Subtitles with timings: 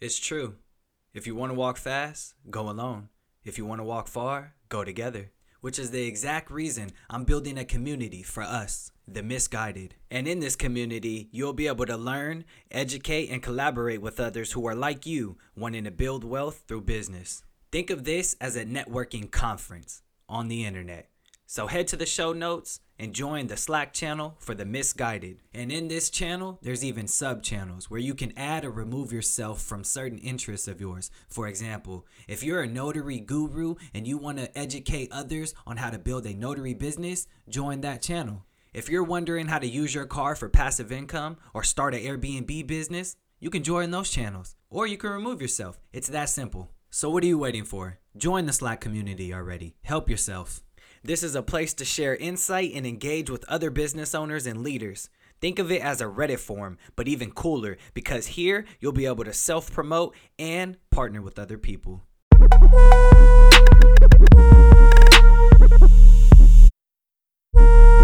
[0.00, 0.54] It's true.
[1.12, 3.10] If you want to walk fast, go alone.
[3.44, 5.30] If you want to walk far, go together.
[5.60, 9.96] Which is the exact reason I'm building a community for us, the misguided.
[10.10, 14.66] And in this community, you'll be able to learn, educate, and collaborate with others who
[14.66, 17.42] are like you, wanting to build wealth through business.
[17.70, 21.10] Think of this as a networking conference on the internet.
[21.44, 25.38] So head to the show notes and join the Slack channel for the misguided.
[25.54, 29.62] And in this channel, there's even sub channels where you can add or remove yourself
[29.62, 31.10] from certain interests of yours.
[31.26, 35.88] For example, if you're a notary guru and you want to educate others on how
[35.88, 38.44] to build a notary business, join that channel.
[38.74, 42.66] If you're wondering how to use your car for passive income or start an Airbnb
[42.66, 45.80] business, you can join those channels or you can remove yourself.
[45.94, 46.70] It's that simple.
[46.90, 47.98] So, what are you waiting for?
[48.16, 49.76] Join the Slack community already.
[49.82, 50.60] Help yourself.
[51.02, 55.08] This is a place to share insight and engage with other business owners and leaders.
[55.40, 59.24] Think of it as a Reddit forum, but even cooler because here you'll be able
[59.24, 62.02] to self promote and partner with other people.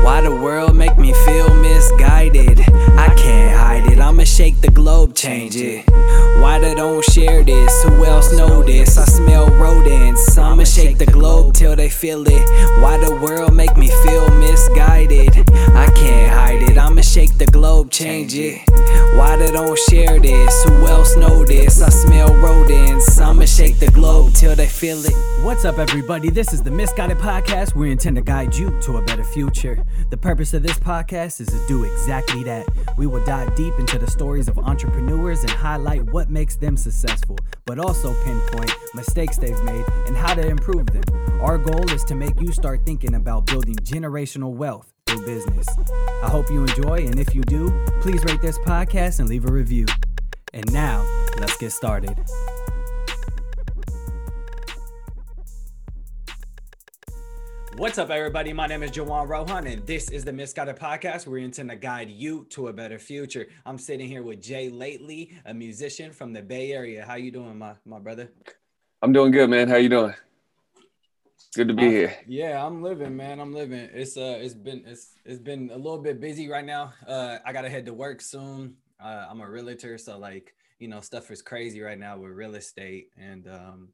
[0.01, 2.61] Why the world make me feel misguided?
[2.61, 5.85] I can't hide it, I'ma shake the globe, change it.
[6.41, 7.83] Why they don't share this?
[7.85, 8.99] Who else know this?
[8.99, 12.81] I smell rodents, I'ma shake the globe till they feel it.
[12.83, 15.51] Why the world make me feel misguided?
[15.75, 18.61] I can't hide it, I'ma shake the globe, change it.
[19.17, 20.65] Why they don't share this?
[20.65, 21.81] Who else know this?
[21.81, 25.15] I smell rodents, I'ma shake the globe till they feel it.
[25.45, 26.29] What's up, everybody?
[26.29, 27.75] This is the Misguided Podcast.
[27.77, 29.79] We intend to guide you to a better future.
[30.11, 32.67] The purpose of this podcast is to do exactly that.
[32.99, 37.37] We will dive deep into the stories of entrepreneurs and highlight what makes them successful,
[37.65, 41.03] but also pinpoint mistakes they've made and how to improve them.
[41.41, 45.67] Our goal is to make you start thinking about building generational wealth through business.
[46.23, 47.71] I hope you enjoy, and if you do,
[48.01, 49.87] please rate this podcast and leave a review.
[50.53, 51.07] And now,
[51.39, 52.19] let's get started.
[57.77, 58.55] What's up, everybody?
[58.55, 61.77] My name is Juwan Rohan, and this is the Misguided Podcast, where we intend to
[61.77, 63.49] guide you to a better future.
[63.67, 67.05] I'm sitting here with J.Lately, a musician from the Bay Area.
[67.05, 68.33] How you doing, my, my brother?
[69.03, 69.69] I'm doing good, man.
[69.69, 70.15] How you doing?
[71.55, 72.17] Good to be here.
[72.27, 73.41] Yeah, I'm living, man.
[73.41, 73.91] I'm living.
[73.93, 76.95] It's uh, it's been it's it's been a little bit busy right now.
[77.07, 78.77] Uh, I gotta head to work soon.
[78.99, 82.55] Uh, I'm a realtor, so like you know, stuff is crazy right now with real
[82.55, 83.89] estate, and um,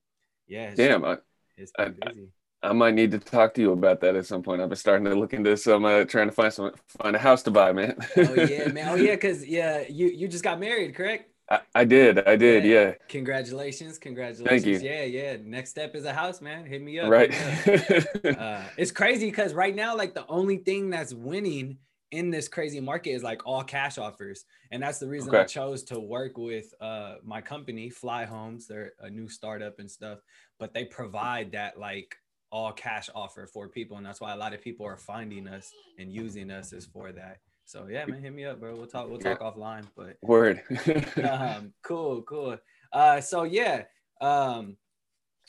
[0.46, 1.18] yeah, it's, Damn, I,
[1.56, 2.28] it's I- been busy.
[2.28, 4.62] I might need to talk to you about that at some point.
[4.62, 7.42] I've been starting to look into some, uh, trying to find some, find a house
[7.44, 7.96] to buy, man.
[8.16, 8.88] oh yeah, man.
[8.88, 11.28] Oh yeah, cause yeah, you you just got married, correct?
[11.50, 12.94] I, I did, I did, yeah.
[13.08, 14.64] Congratulations, congratulations.
[14.64, 14.88] Thank you.
[14.88, 15.36] Yeah, yeah.
[15.42, 16.64] Next step is a house, man.
[16.64, 17.10] Hit me up.
[17.10, 17.30] Right.
[17.30, 18.38] me up.
[18.38, 21.78] uh, it's crazy because right now, like the only thing that's winning
[22.12, 25.82] in this crazy market is like all cash offers, and that's the reason I chose
[25.84, 28.66] to work with uh, my company, Flyhomes.
[28.68, 30.20] They're a new startup and stuff,
[30.60, 32.16] but they provide that like
[32.52, 35.72] all cash offer for people, and that's why a lot of people are finding us
[35.98, 37.38] and using us is for that.
[37.64, 38.76] So yeah, man, hit me up, bro.
[38.76, 39.08] We'll talk.
[39.08, 40.62] We'll talk offline, but Word.
[41.28, 42.58] um, cool, cool.
[42.92, 43.84] Uh, so yeah,
[44.20, 44.76] um,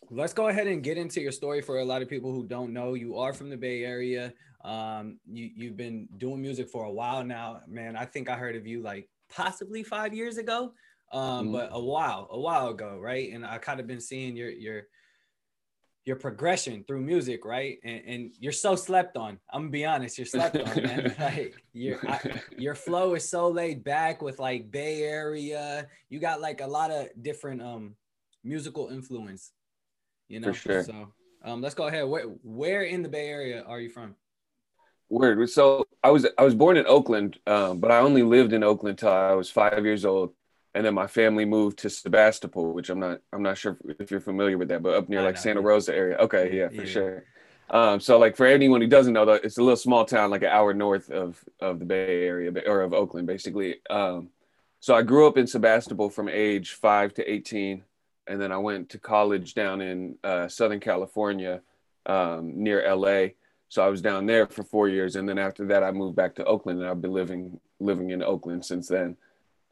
[0.10, 2.72] let's go ahead and get into your story for a lot of people who don't
[2.72, 2.94] know.
[2.94, 4.34] You are from the Bay Area.
[4.64, 7.98] Um, you you've been doing music for a while now, man.
[7.98, 10.72] I think I heard of you like possibly five years ago,
[11.12, 11.52] um, Mhm.
[11.52, 13.34] but a while, a while ago, right?
[13.34, 14.84] And I kind of been seeing your your
[16.06, 17.78] your progression through music, right?
[17.84, 19.40] And, and you're so slept on.
[19.52, 21.16] I'm gonna be honest, you're slept on, man.
[21.20, 22.00] Like your
[22.58, 25.88] your flow is so laid back with like Bay Area.
[26.10, 27.96] You got like a lot of different um
[28.44, 29.52] musical influence,
[30.28, 30.48] you know.
[30.48, 30.84] For sure.
[30.84, 32.08] So um, let's go ahead.
[32.08, 34.16] Where where in the Bay Area are you from?
[35.10, 35.50] Word.
[35.50, 38.98] So I was, I was born in Oakland, um, but I only lived in Oakland
[38.98, 40.34] till I was five years old.
[40.76, 44.20] And then my family moved to Sebastopol, which I'm not, I'm not sure if you're
[44.20, 45.62] familiar with that, but up near I like know, Santa.
[45.62, 46.18] Rosa area.
[46.18, 46.58] Okay.
[46.58, 46.86] Yeah, for Yeah.
[46.86, 47.24] sure.
[47.70, 50.42] Um, so like for anyone who doesn't know, though, it's a little small town, like
[50.44, 53.82] an hour north of of the Bay Area or of Oakland, basically.
[53.90, 54.30] Um,
[54.80, 57.84] so I grew up in Sebastopol from age five to eighteen,
[58.28, 61.62] and then I went to college down in uh, Southern California,
[62.06, 63.30] um, near LA.
[63.70, 66.36] So I was down there for four years, and then after that, I moved back
[66.36, 69.16] to Oakland, and I've been living living in Oakland since then.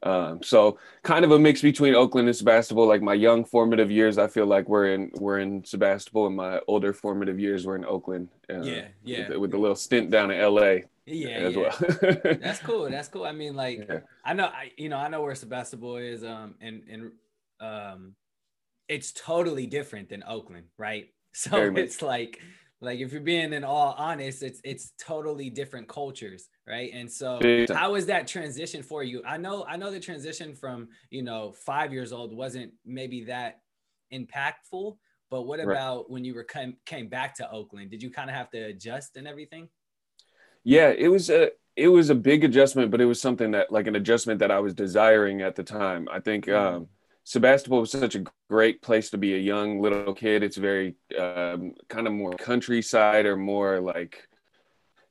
[0.04, 2.86] Um, so kind of a mix between Oakland and Sebastopol.
[2.88, 6.60] Like my young formative years, I feel like we're in we're in Sebastopol, and my
[6.66, 8.28] older formative years were in Oakland.
[8.50, 9.28] uh, Yeah, yeah.
[9.28, 11.60] With, with a little stint down in LA Yeah, as yeah.
[11.60, 11.76] well.
[12.40, 12.90] That's cool.
[12.90, 13.24] That's cool.
[13.24, 14.00] I mean, like Yeah.
[14.24, 17.12] I know, I you know, I know where Sebastopol is, um, and and
[17.60, 18.14] um,
[18.88, 21.08] it's totally different than Oakland, right?
[21.34, 22.40] So it's like,
[22.82, 26.90] Like if you're being in all honest, it's it's totally different cultures, right?
[26.92, 27.38] And so
[27.72, 29.22] how was that transition for you?
[29.24, 33.60] I know I know the transition from, you know, 5 years old wasn't maybe that
[34.12, 34.96] impactful,
[35.30, 36.10] but what about right.
[36.10, 37.92] when you were came, came back to Oakland?
[37.92, 39.68] Did you kind of have to adjust and everything?
[40.64, 43.86] Yeah, it was a it was a big adjustment, but it was something that like
[43.86, 46.08] an adjustment that I was desiring at the time.
[46.10, 46.76] I think mm-hmm.
[46.76, 46.88] um
[47.24, 50.42] Sebastopol was such a great place to be a young little kid.
[50.42, 54.28] It's very um, kind of more countryside or more like,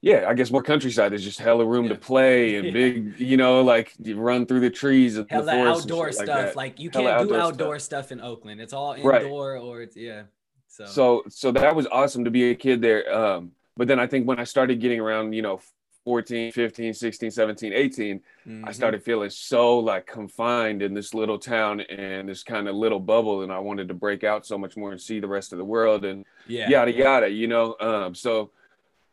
[0.01, 1.11] yeah, I guess more countryside.
[1.11, 1.93] There's just hella room yeah.
[1.93, 2.73] to play and yeah.
[2.73, 6.27] big, you know, like you run through the trees and hella the forest outdoor stuff.
[6.47, 8.05] Like, like, you can't hella do outdoor, outdoor stuff.
[8.05, 8.11] stuff.
[8.11, 8.59] in Oakland.
[8.59, 9.61] It's all indoor right.
[9.61, 10.23] or it's yeah.
[10.67, 13.13] So so so that was awesome to be a kid there.
[13.13, 15.59] Um, but then I think when I started getting around, you know,
[16.05, 18.65] 14 15 16 17 18 mm-hmm.
[18.67, 22.99] i started feeling so like confined in this little town and this kind of little
[22.99, 25.59] bubble and i wanted to break out so much more and see the rest of
[25.59, 26.67] the world and yeah.
[26.69, 28.51] yada yada you know um, so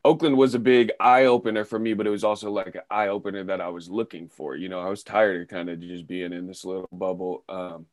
[0.05, 3.61] oakland was a big eye-opener for me but it was also like an eye-opener that
[3.61, 6.47] i was looking for you know i was tired of kind of just being in
[6.47, 7.85] this little bubble um,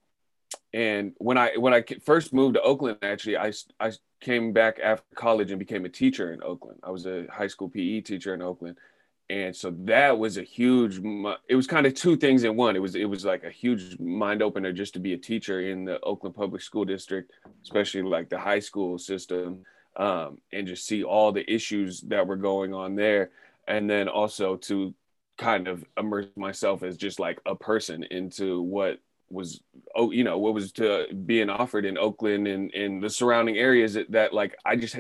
[0.74, 5.06] and when I when I first moved to Oakland, actually, I I came back after
[5.16, 6.80] college and became a teacher in Oakland.
[6.84, 8.78] I was a high school PE teacher in Oakland,
[9.30, 11.00] and so that was a huge.
[11.48, 12.76] It was kind of two things in one.
[12.76, 15.86] It was it was like a huge mind opener just to be a teacher in
[15.86, 17.32] the Oakland Public School District,
[17.64, 19.64] especially like the high school system,
[19.96, 23.32] um, and just see all the issues that were going on there,
[23.68, 24.94] and then also to
[25.38, 29.00] kind of immerse myself as just like a person into what
[29.30, 29.62] was
[29.96, 33.94] oh you know what was to being offered in Oakland and in the surrounding areas
[33.94, 35.00] that, that like I just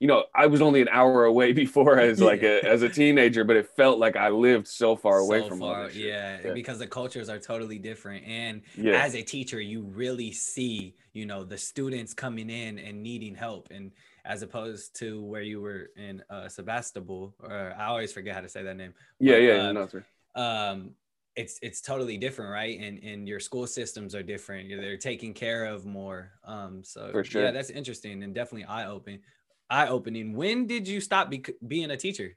[0.00, 3.44] you know I was only an hour away before as like a as a teenager
[3.44, 6.78] but it felt like I lived so far away so from far, yeah, yeah, because
[6.78, 8.26] the cultures are totally different.
[8.26, 9.02] And yeah.
[9.02, 13.68] as a teacher you really see you know the students coming in and needing help.
[13.70, 13.92] And
[14.24, 18.48] as opposed to where you were in uh, Sebastopol or I always forget how to
[18.48, 19.88] say that name yeah but, yeah uh, no,
[20.34, 20.90] um
[21.36, 25.66] it's it's totally different right and and your school systems are different they're taken care
[25.66, 27.44] of more um so For sure.
[27.44, 29.20] yeah that's interesting and definitely eye-opening
[29.68, 32.36] eye-opening when did you stop be- being a teacher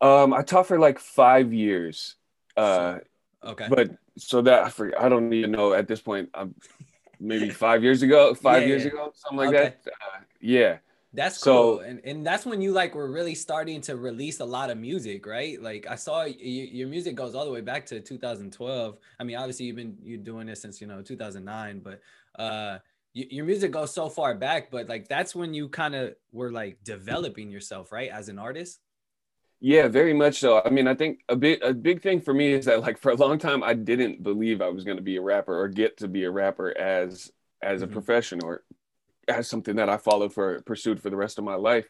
[0.00, 2.16] um i taught for like five years
[2.56, 2.98] uh
[3.44, 6.54] okay but so that i forget i don't even know at this point i'm
[7.20, 8.90] maybe five years ago five yeah, years yeah.
[8.90, 9.74] ago something like okay.
[9.84, 10.78] that uh, yeah
[11.14, 11.78] that's cool.
[11.78, 14.78] So, and, and that's when you like were really starting to release a lot of
[14.78, 15.62] music, right?
[15.62, 18.98] Like I saw your music goes all the way back to 2012.
[19.18, 22.00] I mean, obviously you've been you're doing this since, you know, 2009, but
[22.38, 22.78] uh
[23.16, 26.82] your music goes so far back, but like that's when you kind of were like
[26.82, 28.10] developing yourself, right?
[28.10, 28.80] As an artist.
[29.60, 30.60] Yeah, very much so.
[30.64, 33.12] I mean, I think a big a big thing for me is that like for
[33.12, 35.96] a long time I didn't believe I was going to be a rapper or get
[35.98, 37.30] to be a rapper as
[37.62, 37.92] as a mm-hmm.
[37.92, 38.64] profession or
[39.28, 41.86] as something that I followed for pursued for the rest of my life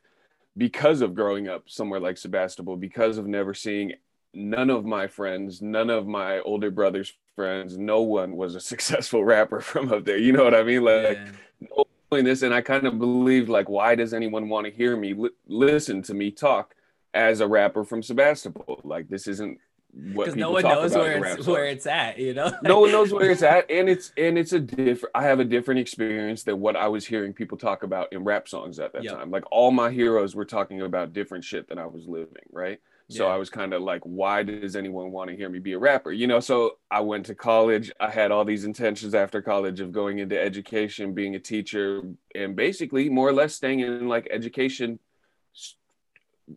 [0.56, 3.94] because of growing up somewhere like Sebastopol, because of never seeing
[4.32, 9.24] none of my friends, none of my older brother's friends, no one was a successful
[9.24, 10.18] rapper from up there.
[10.18, 10.84] You know what I mean?
[10.84, 11.82] Like yeah.
[12.10, 15.14] knowing this, and I kind of believed like, why does anyone want to hear me
[15.14, 16.74] li- listen to me talk
[17.12, 18.80] as a rapper from Sebastopol?
[18.84, 19.58] Like this isn't
[19.94, 22.52] because no one knows where it's where it's at you know?
[22.62, 25.44] No one knows where it's at and it's and it's a different i have a
[25.44, 29.04] different experience than what i was hearing people talk about in rap songs at that
[29.04, 29.14] yep.
[29.14, 29.30] time.
[29.30, 32.80] Like all my heroes were talking about different shit than i was living right?
[33.10, 33.34] So yeah.
[33.34, 36.10] i was kind of like why does anyone want to hear me be a rapper?
[36.10, 39.92] You know so i went to college i had all these intentions after college of
[39.92, 42.02] going into education being a teacher
[42.34, 44.98] and basically more or less staying in like education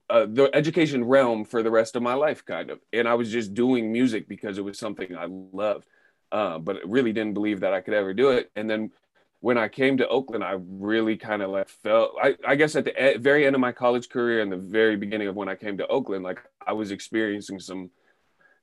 [0.09, 2.79] uh, the education realm for the rest of my life, kind of.
[2.91, 5.85] And I was just doing music because it was something I loved,
[6.31, 8.51] uh, but really didn't believe that I could ever do it.
[8.55, 8.91] And then
[9.39, 12.85] when I came to Oakland, I really kind of like felt, I, I guess at
[12.85, 15.55] the e- very end of my college career and the very beginning of when I
[15.55, 17.91] came to Oakland, like I was experiencing some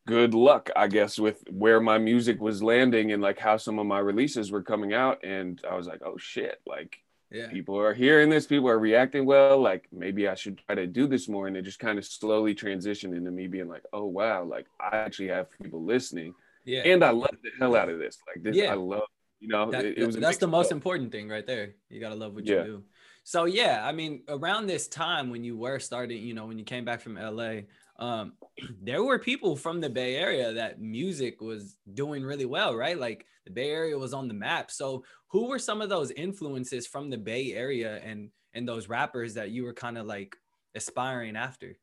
[0.07, 3.87] good luck, I guess, with where my music was landing and like how some of
[3.87, 5.25] my releases were coming out.
[5.25, 7.04] And I was like, oh shit, like
[7.35, 7.49] yeah.
[7.49, 9.61] people are hearing this, people are reacting well.
[9.61, 11.49] Like maybe I should try to do this more.
[11.49, 14.97] And it just kind of slowly transitioned into me being like, oh wow, like I
[14.97, 16.35] actually have people listening.
[16.65, 16.83] Yeah.
[16.83, 18.19] And I love the hell out of this.
[18.27, 18.73] Like this, yeah.
[18.73, 19.09] I love,
[19.41, 21.75] you know, that, it, it was that's the most important thing right there.
[21.91, 22.83] You gotta love what you do.
[23.25, 26.65] So yeah, I mean, around this time when you were starting, you know, when you
[26.65, 27.63] came back from LA,
[27.99, 28.35] um,
[28.83, 32.99] there were people from the Bay Area that music was doing really well, right?
[32.99, 34.71] Like the Bay Area was on the map.
[34.71, 39.35] So who were some of those influences from the Bay Area and and those rappers
[39.35, 40.37] that you were kind of like
[40.77, 41.77] aspiring after?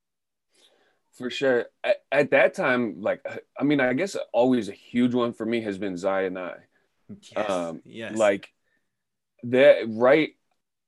[1.12, 1.66] For sure.
[1.84, 3.22] At, at, that time, like
[3.60, 6.54] I mean, I guess always a huge one for me has been Zion I.
[7.36, 7.50] Yes.
[7.50, 8.16] Um, yes.
[8.16, 8.48] Like
[9.44, 10.30] that right.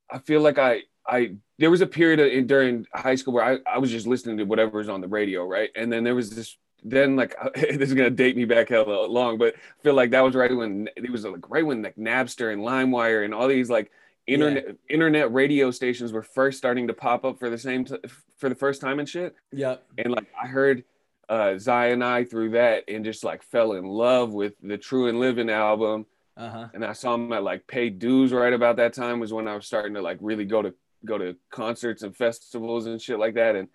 [0.10, 3.58] I feel like I I there was a period of, during high school where I,
[3.70, 5.70] I was just listening to whatever was on the radio, right?
[5.76, 9.38] And then there was this then like this is gonna date me back hella long,
[9.38, 12.52] but I feel like that was right when it was like right when like Napster
[12.52, 13.92] and LimeWire and all these like
[14.28, 14.74] internet yeah.
[14.90, 17.98] internet radio stations were first starting to pop up for the same t-
[18.38, 19.36] for the first time and shit.
[19.52, 19.86] Yep.
[19.98, 20.84] And like I heard
[21.30, 25.20] uh Zion I through that and just like fell in love with the True and
[25.20, 26.06] Living album.
[26.36, 26.68] Uh-huh.
[26.74, 29.56] And I saw him at like Paid Dues right about that time was when I
[29.56, 30.74] was starting to like really go to
[31.06, 33.56] go to concerts and festivals and shit like that.
[33.56, 33.68] And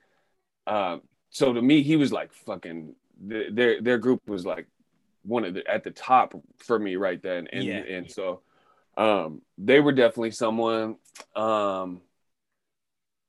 [0.67, 4.67] um so to me, he was like fucking their their group was like
[5.23, 7.49] one of the at the top for me right then.
[7.53, 7.79] And yeah.
[7.79, 8.41] and so
[8.97, 10.97] um they were definitely someone
[11.37, 12.01] um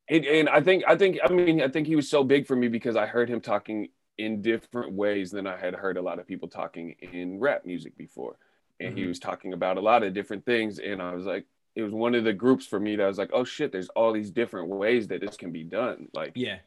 [0.08, 2.56] and, and I think I think I mean I think he was so big for
[2.56, 6.20] me because I heard him talking in different ways than I had heard a lot
[6.20, 8.36] of people talking in rap music before.
[8.80, 8.98] And mm-hmm.
[8.98, 10.80] he was talking about a lot of different things.
[10.80, 13.30] And I was like, it was one of the groups for me that was like,
[13.32, 16.10] oh shit, there's all these different ways that this can be done.
[16.14, 16.58] Like, yeah,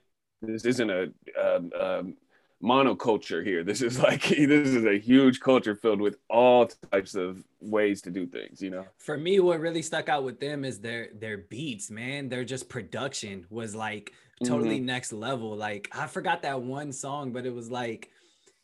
[0.41, 2.17] this isn't a, um, um,
[2.62, 3.64] monoculture here.
[3.64, 8.11] This is like this is a huge culture filled with all types of ways to
[8.11, 8.87] do things, you know.
[8.99, 12.28] For me, what really stuck out with them is their their beats, man.
[12.28, 14.12] Their just production was like
[14.45, 14.87] totally mm-hmm.
[14.87, 15.57] next level.
[15.57, 18.11] Like I forgot that one song, but it was like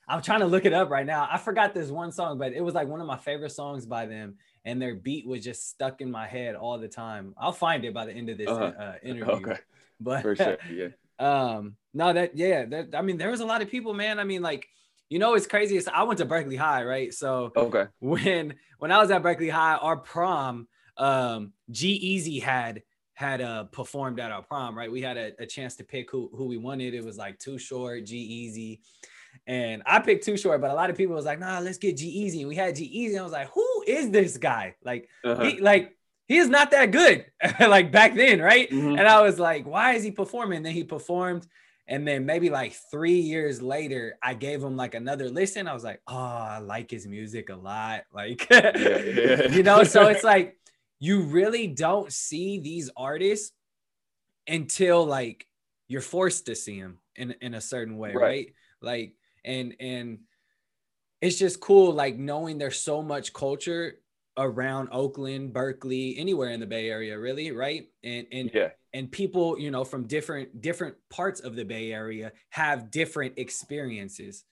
[0.09, 1.29] I'm trying to look it up right now.
[1.31, 4.07] I forgot this one song, but it was like one of my favorite songs by
[4.07, 4.37] them.
[4.65, 7.35] And their beat was just stuck in my head all the time.
[7.39, 8.73] I'll find it by the end of this uh-huh.
[8.79, 9.35] uh, interview.
[9.35, 9.59] Okay.
[10.01, 10.57] But For sure.
[10.73, 10.89] yeah.
[11.19, 14.21] um, no, that yeah, that I mean, there was a lot of people, man.
[14.21, 14.69] I mean, like,
[15.09, 15.77] you know, it's crazy.
[15.77, 17.13] It's, I went to Berkeley High, right?
[17.13, 23.41] So okay, when when I was at Berkeley High, our prom, um, G-Eazy had had
[23.41, 24.93] uh performed at our prom, right?
[24.93, 26.95] We had a, a chance to pick who who we wanted.
[26.95, 28.79] It was like Too Short, G-Eazy.
[29.49, 31.97] And I picked Too Short, but a lot of people was like, nah, let's get
[31.97, 32.41] G-Eazy.
[32.41, 33.19] And we had G-Eazy.
[33.19, 34.77] I was like, who is this guy?
[34.85, 35.43] Like, uh-huh.
[35.43, 35.97] he, like
[36.29, 37.27] he is not that good,
[37.61, 38.71] like back then, right?
[38.71, 38.99] Mm-hmm.
[38.99, 40.59] And I was like, why is he performing?
[40.59, 41.45] And then he performed
[41.89, 45.67] and then maybe like three years later, I gave him like another listen.
[45.67, 48.03] I was like, oh, I like his music a lot.
[48.13, 49.49] Like, yeah, yeah.
[49.49, 50.59] you know, so it's like
[50.99, 53.53] you really don't see these artists
[54.47, 55.47] until like
[55.87, 58.23] you're forced to see them in, in a certain way, right?
[58.23, 58.55] right?
[58.83, 59.15] Like,
[59.45, 60.19] and and
[61.23, 64.01] it's just cool, like knowing there's so much culture
[64.37, 67.87] around Oakland, Berkeley, anywhere in the Bay Area, really, right?
[68.05, 68.69] And and yeah.
[68.93, 74.45] And people, you know, from different different parts of the Bay Area have different experiences,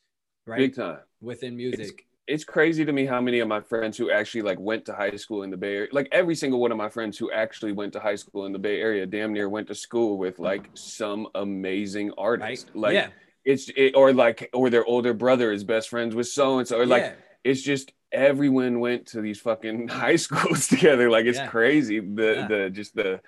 [0.47, 0.59] right?
[0.59, 1.81] Big time within music.
[1.81, 1.93] It's,
[2.29, 5.17] it's crazy to me how many of my friends who actually like went to high
[5.17, 7.93] school in the Bay Area, like every single one of my friends who actually went
[7.95, 11.29] to high school in the Bay Area, damn near went to school with like some
[11.35, 12.77] amazing artist, right?
[12.77, 12.95] like.
[12.95, 13.09] Yeah.
[13.45, 16.81] It's it, or like or their older brother is best friends with so and so
[16.81, 17.13] or like yeah.
[17.45, 21.09] it's just everyone went to these fucking high schools together.
[21.09, 21.47] Like it's yeah.
[21.47, 22.01] crazy.
[22.01, 23.21] The the just the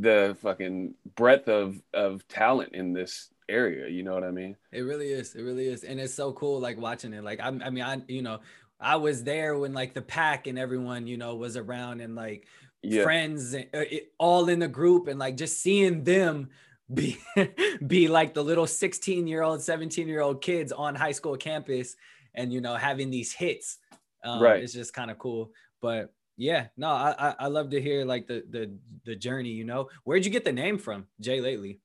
[0.00, 3.88] the fucking breadth of of talent in this area.
[3.88, 4.56] You know what I mean?
[4.72, 5.34] It really is.
[5.34, 6.60] It really is, and it's so cool.
[6.60, 7.24] Like watching it.
[7.24, 8.40] Like I, I mean, I you know,
[8.80, 12.46] I was there when like the pack and everyone you know was around and like
[12.82, 13.02] yeah.
[13.02, 16.48] friends and, uh, it, all in the group and like just seeing them
[16.92, 17.18] be
[17.86, 21.94] be like the little 16 year old 17 year old kids on high school campus
[22.34, 23.78] and you know having these hits
[24.22, 24.62] um, right.
[24.62, 25.52] It's just kind of cool.
[25.80, 28.70] But yeah, no, I, I love to hear like the the
[29.04, 29.50] the journey.
[29.50, 31.80] You know, where'd you get the name from, J.Lately?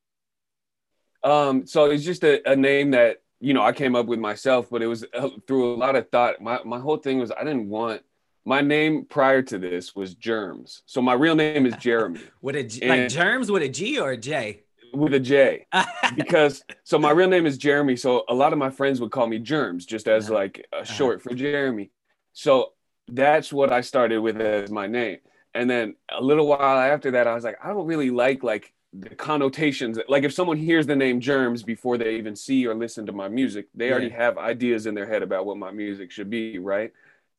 [1.25, 4.69] Um, so it's just a, a name that you know I came up with myself,
[4.71, 6.41] but it was uh, through a lot of thought.
[6.41, 8.01] My my whole thing was I didn't want
[8.45, 10.83] my name prior to this was Germs.
[10.85, 12.21] So my real name is Jeremy.
[12.41, 14.63] with a G, like Germs with a G or a J?
[14.93, 15.67] With a J.
[16.15, 17.97] because so my real name is Jeremy.
[17.97, 20.33] So a lot of my friends would call me Germs just as uh-huh.
[20.33, 21.29] like a short uh-huh.
[21.31, 21.91] for Jeremy.
[22.31, 22.71] So
[23.07, 25.19] that's what I started with as my name.
[25.53, 28.73] And then a little while after that, I was like, I don't really like like
[28.93, 29.97] the connotations.
[30.07, 33.27] Like if someone hears the name Germs before they even see or listen to my
[33.27, 33.91] music, they yeah.
[33.93, 36.91] already have ideas in their head about what my music should be, right?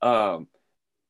[0.02, 0.48] Um,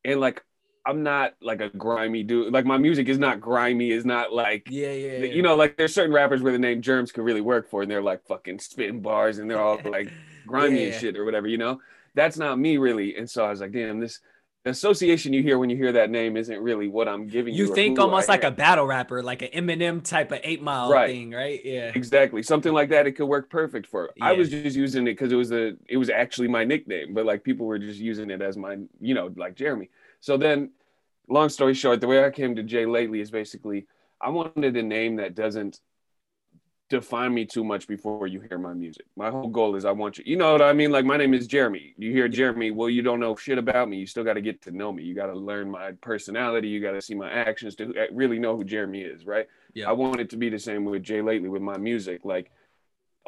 [0.04, 0.42] and like
[0.86, 2.52] I'm not like a grimy dude.
[2.52, 3.90] Like my music is not grimy.
[3.90, 5.32] Is not like yeah, yeah, yeah.
[5.32, 7.90] You know, like there's certain rappers where the name Germs could really work for, and
[7.90, 10.12] they're like fucking spitting bars, and they're all like
[10.46, 10.92] grimy yeah.
[10.92, 11.48] and shit or whatever.
[11.48, 11.80] You know,
[12.14, 13.16] that's not me really.
[13.16, 14.20] And so I was like, damn, this
[14.66, 17.66] association you hear when you hear that name isn't really what I'm giving you.
[17.66, 18.52] You think almost I like am.
[18.52, 21.08] a battle rapper, like an Eminem type of eight mile right.
[21.08, 21.60] thing, right?
[21.64, 21.92] Yeah.
[21.94, 22.42] Exactly.
[22.42, 23.06] Something like that.
[23.06, 24.10] It could work perfect for.
[24.16, 24.26] Yeah.
[24.26, 27.24] I was just using it because it was a it was actually my nickname, but
[27.24, 29.90] like people were just using it as my, you know, like Jeremy.
[30.20, 30.70] So then
[31.28, 33.86] long story short, the way I came to J.Lately is basically
[34.20, 35.80] I wanted a name that doesn't
[36.88, 39.06] define me too much before you hear my music.
[39.16, 40.24] My whole goal is I want you.
[40.26, 40.92] You know what I mean?
[40.92, 41.94] Like my name is Jeremy.
[41.98, 43.96] You hear Jeremy, well, you don't know shit about me.
[43.98, 45.02] You still got to get to know me.
[45.02, 46.68] You got to learn my personality.
[46.68, 49.46] You got to see my actions to eh, really know who Jeremy is, right?
[49.74, 49.88] Yeah.
[49.88, 52.24] I want it to be the same with J.Lately with my music.
[52.24, 52.52] Like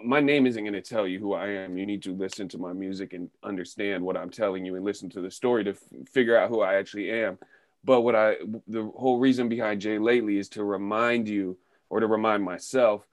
[0.04, 1.76] my name isn't going to tell you who I am.
[1.76, 5.10] You need to listen to my music and understand what I'm telling you and listen
[5.10, 5.78] to the story to f-
[6.12, 7.38] figure out who I actually am.
[7.82, 8.36] But what I,
[8.68, 11.58] the whole reason behind J.Lately is to remind you
[11.90, 13.04] or to remind myself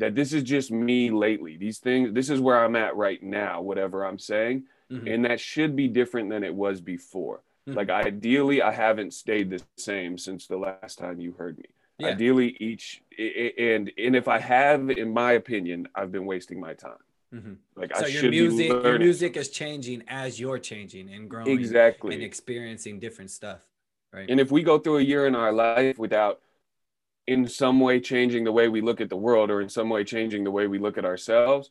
[0.00, 1.56] that this is just me lately.
[1.56, 4.64] These things, this is where I'm at right now, whatever I'm saying.
[4.90, 5.06] Mm-hmm.
[5.06, 7.42] And that should be different than it was before.
[7.68, 7.76] Mm-hmm.
[7.76, 11.66] Like, ideally, I haven't stayed the same since the last time you heard me.
[11.98, 12.08] Yeah.
[12.08, 17.04] Ideally, each, and and if I have, in my opinion, I've been wasting my time.
[17.34, 17.52] Mm-hmm.
[17.76, 22.14] Like so I your music, your music is changing as you're changing and growing, exactly,
[22.14, 23.60] and experiencing different stuff,
[24.14, 24.28] right?
[24.30, 26.40] And if we go through a year in our life without
[27.30, 30.02] in some way changing the way we look at the world or in some way
[30.02, 31.70] changing the way we look at ourselves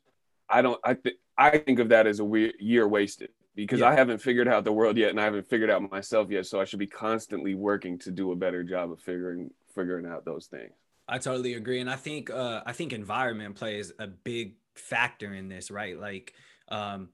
[0.50, 3.90] i don't i think i think of that as a we- year wasted because yeah.
[3.90, 6.46] i haven't figured out the world yet and i haven't figured out myself yet.
[6.46, 10.24] So i should be constantly working to do a better job of figuring figuring out
[10.26, 10.72] those things.
[11.08, 11.82] I totally agree.
[11.82, 16.00] And i think uh i think environment plays a big factor in this right?
[16.00, 16.34] Like
[16.70, 17.10] um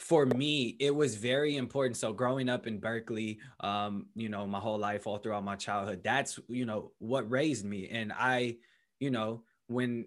[0.00, 1.94] for me, it was very important.
[1.94, 6.00] So growing up in Berkeley, um, you know, my whole life, all throughout my childhood,
[6.02, 7.86] that's you know what raised me.
[7.90, 8.56] And I,
[8.98, 10.06] you know, when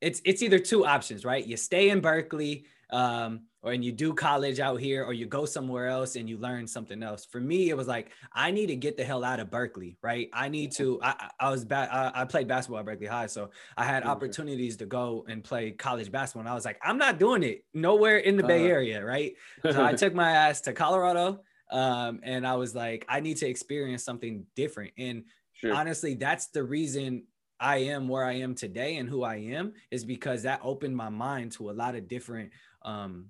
[0.00, 1.46] it's it's either two options, right?
[1.46, 5.44] You stay in Berkeley, um, or and you do college out here or you go
[5.44, 7.24] somewhere else and you learn something else.
[7.24, 10.28] For me, it was like I need to get the hell out of Berkeley, right?
[10.32, 10.98] I need to.
[11.02, 11.88] I, I was bad.
[11.90, 15.70] I, I, played basketball at Berkeley High, so I had opportunities to go and play
[15.70, 16.40] college basketball.
[16.40, 18.74] And I was like, I'm not doing it nowhere in the Bay uh-huh.
[18.74, 19.34] Area, right?
[19.62, 21.40] So I took my ass to Colorado,
[21.70, 24.92] um, and I was like, I need to experience something different.
[24.98, 25.72] And sure.
[25.72, 27.24] honestly, that's the reason
[27.60, 31.10] I am where I am today and who I am is because that opened my
[31.10, 32.50] mind to a lot of different
[32.84, 33.26] um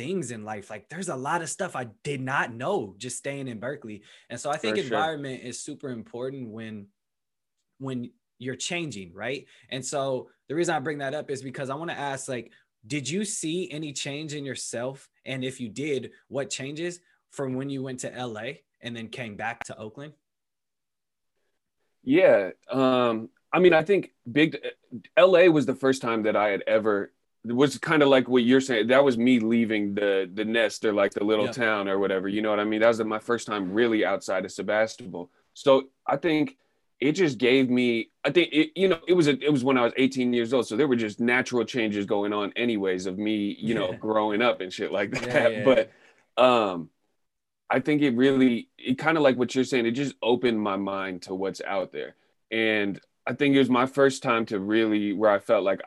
[0.00, 0.70] things in life.
[0.70, 4.00] Like there's a lot of stuff I did not know just staying in Berkeley.
[4.30, 5.50] And so I think For environment sure.
[5.50, 6.86] is super important when
[7.76, 9.44] when you're changing, right?
[9.68, 12.50] And so the reason I bring that up is because I want to ask like
[12.86, 17.68] did you see any change in yourself and if you did, what changes from when
[17.68, 20.14] you went to LA and then came back to Oakland?
[22.02, 24.56] Yeah, um I mean, I think big
[25.18, 27.12] LA was the first time that I had ever
[27.44, 28.88] was kind of like what you're saying.
[28.88, 31.52] That was me leaving the the nest or like the little yeah.
[31.52, 32.28] town or whatever.
[32.28, 32.80] You know what I mean?
[32.80, 35.30] That was my first time really outside of Sebastopol.
[35.54, 36.56] So I think
[37.00, 38.10] it just gave me.
[38.24, 38.72] I think it.
[38.76, 40.66] You know, it was a, it was when I was 18 years old.
[40.66, 43.56] So there were just natural changes going on, anyways, of me.
[43.58, 45.52] You know, growing up and shit like that.
[45.52, 46.90] Yeah, but um,
[47.70, 49.86] I think it really it kind of like what you're saying.
[49.86, 52.16] It just opened my mind to what's out there,
[52.50, 55.80] and I think it was my first time to really where I felt like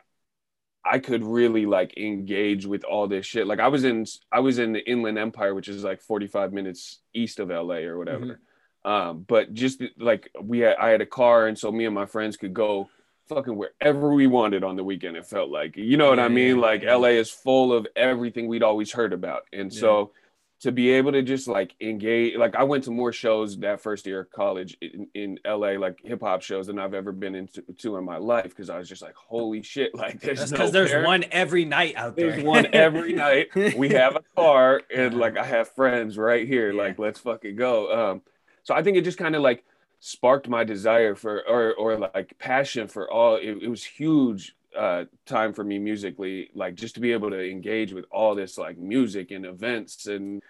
[0.84, 3.46] I could really like engage with all this shit.
[3.46, 7.00] Like I was in I was in the Inland Empire, which is like 45 minutes
[7.14, 8.24] east of LA or whatever.
[8.26, 8.90] Mm-hmm.
[8.90, 12.06] Um, but just like we had I had a car and so me and my
[12.06, 12.90] friends could go
[13.28, 15.76] fucking wherever we wanted on the weekend, it felt like.
[15.76, 16.56] You know what yeah, I mean?
[16.56, 16.94] Yeah, like yeah.
[16.96, 19.44] LA is full of everything we'd always heard about.
[19.52, 20.12] And so
[20.60, 24.06] to be able to just like engage like i went to more shows that first
[24.06, 27.96] year of college in, in la like hip-hop shows than i've ever been into to
[27.96, 31.06] in my life because i was just like holy shit like there's because no there's
[31.06, 32.30] one every night out there.
[32.30, 33.48] there's one every night.
[33.76, 36.82] We have a car and like i have friends right here yeah.
[36.82, 38.10] like let's fucking go.
[38.10, 38.22] Um
[38.62, 39.64] so i think it just kind of like
[40.00, 45.04] sparked my desire for or or like passion for all it, it was huge uh,
[45.26, 48.78] time for me musically, like just to be able to engage with all this like
[48.78, 50.42] music and events and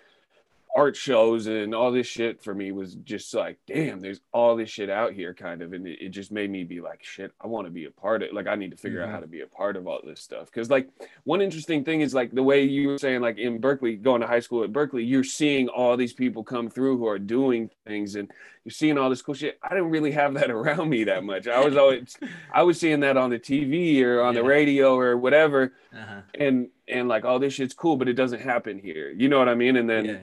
[0.77, 4.69] art shows and all this shit for me was just like, damn, there's all this
[4.69, 7.47] shit out here, kind of, and it, it just made me be like, shit, I
[7.47, 8.33] want to be a part of.
[8.33, 9.11] Like, I need to figure mm-hmm.
[9.11, 10.47] out how to be a part of all this stuff.
[10.47, 10.89] Because like
[11.23, 14.27] one interesting thing is like the way you were saying, like in Berkeley, going to
[14.27, 18.17] high school at Berkeley, you're seeing all these people come through who are doing things,
[18.17, 18.29] and
[18.65, 19.59] you're seeing all this cool shit.
[19.63, 21.47] I didn't really have that around me that much.
[21.47, 22.17] I was always,
[22.53, 24.41] I was seeing that on the TV or on yeah.
[24.41, 26.23] the radio or whatever, uh-huh.
[26.35, 29.11] and and like all this shit's cool, but it doesn't happen here.
[29.11, 29.77] You know what I mean?
[29.77, 30.05] And then.
[30.05, 30.19] Yeah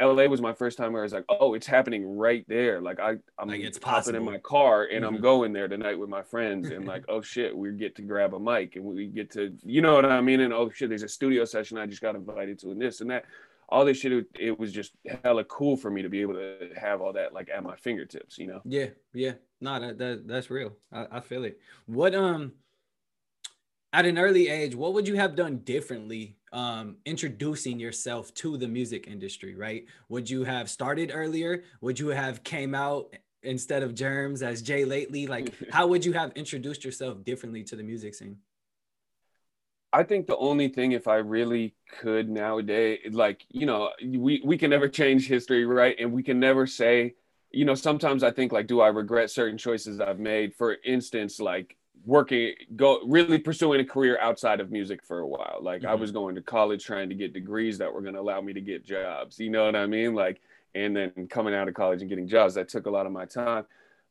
[0.00, 2.80] LA was my first time where I was like, oh, it's happening right there.
[2.80, 5.16] Like I, I'm like it's popping in my car and mm-hmm.
[5.16, 8.34] I'm going there tonight with my friends and like, oh shit, we get to grab
[8.34, 10.40] a mic and we get to, you know what I mean?
[10.40, 13.10] And oh shit, there's a studio session I just got invited to and this and
[13.10, 13.24] that.
[13.68, 14.92] All this shit, it, it was just
[15.24, 18.38] hella cool for me to be able to have all that like at my fingertips,
[18.38, 18.60] you know?
[18.64, 19.32] Yeah, yeah.
[19.60, 20.76] No, that, that that's real.
[20.92, 21.58] I, I feel it.
[21.86, 22.52] What um
[23.92, 28.68] at an early age, what would you have done differently um, introducing yourself to the
[28.68, 29.86] music industry, right?
[30.08, 31.64] Would you have started earlier?
[31.80, 35.26] Would you have came out instead of germs as J.Lately?
[35.26, 38.38] Like, how would you have introduced yourself differently to the music scene?
[39.92, 44.58] I think the only thing, if I really could nowadays, like, you know, we, we
[44.58, 45.96] can never change history, right?
[45.98, 47.14] And we can never say,
[47.50, 50.54] you know, sometimes I think, like, do I regret certain choices I've made?
[50.54, 51.76] For instance, like,
[52.06, 55.90] working go really pursuing a career outside of music for a while like mm-hmm.
[55.90, 58.52] i was going to college trying to get degrees that were going to allow me
[58.52, 60.40] to get jobs you know what i mean like
[60.76, 63.24] and then coming out of college and getting jobs that took a lot of my
[63.24, 63.64] time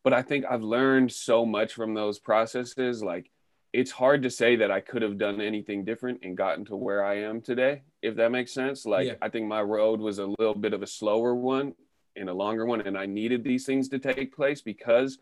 [0.03, 3.31] but i think i've learned so much from those processes like
[3.71, 7.03] it's hard to say that i could have done anything different and gotten to where
[7.05, 9.13] i am today if that makes sense like yeah.
[9.21, 11.73] i think my road was a little bit of a slower one
[12.17, 15.17] and a longer one and i needed these things to take place because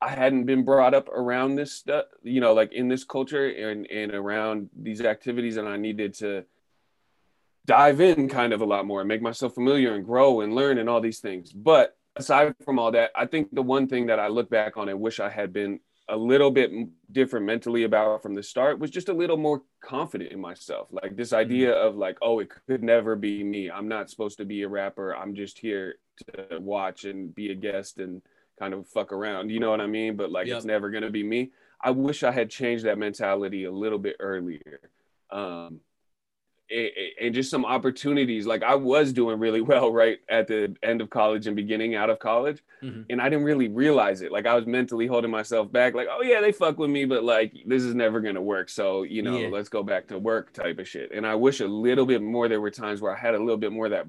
[0.00, 3.86] I hadn't been brought up around this stuff, you know, like in this culture and,
[3.90, 6.44] and around these activities, and I needed to
[7.66, 10.78] dive in kind of a lot more and make myself familiar and grow and learn
[10.78, 11.52] and all these things.
[11.52, 14.88] But aside from all that, I think the one thing that I look back on
[14.88, 16.70] and wish I had been a little bit
[17.12, 20.88] different mentally about from the start was just a little more confident in myself.
[20.90, 21.88] Like this idea mm-hmm.
[21.88, 23.70] of like, oh, it could never be me.
[23.70, 25.16] I'm not supposed to be a rapper.
[25.16, 25.94] I'm just here
[26.34, 28.20] to watch and be a guest and
[28.58, 29.50] kind of fuck around.
[29.50, 30.16] You know what I mean?
[30.16, 30.58] But like, yep.
[30.58, 31.50] it's never gonna be me.
[31.80, 34.80] I wish I had changed that mentality a little bit earlier.
[35.30, 35.80] Um,
[36.70, 38.46] and just some opportunities.
[38.46, 42.10] Like I was doing really well right at the end of college and beginning out
[42.10, 43.02] of college, mm-hmm.
[43.10, 44.32] and I didn't really realize it.
[44.32, 45.94] Like I was mentally holding myself back.
[45.94, 48.68] Like, oh yeah, they fuck with me, but like this is never gonna work.
[48.68, 49.48] So you know, yeah.
[49.48, 51.12] let's go back to work type of shit.
[51.12, 52.48] And I wish a little bit more.
[52.48, 54.06] There were times where I had a little bit more that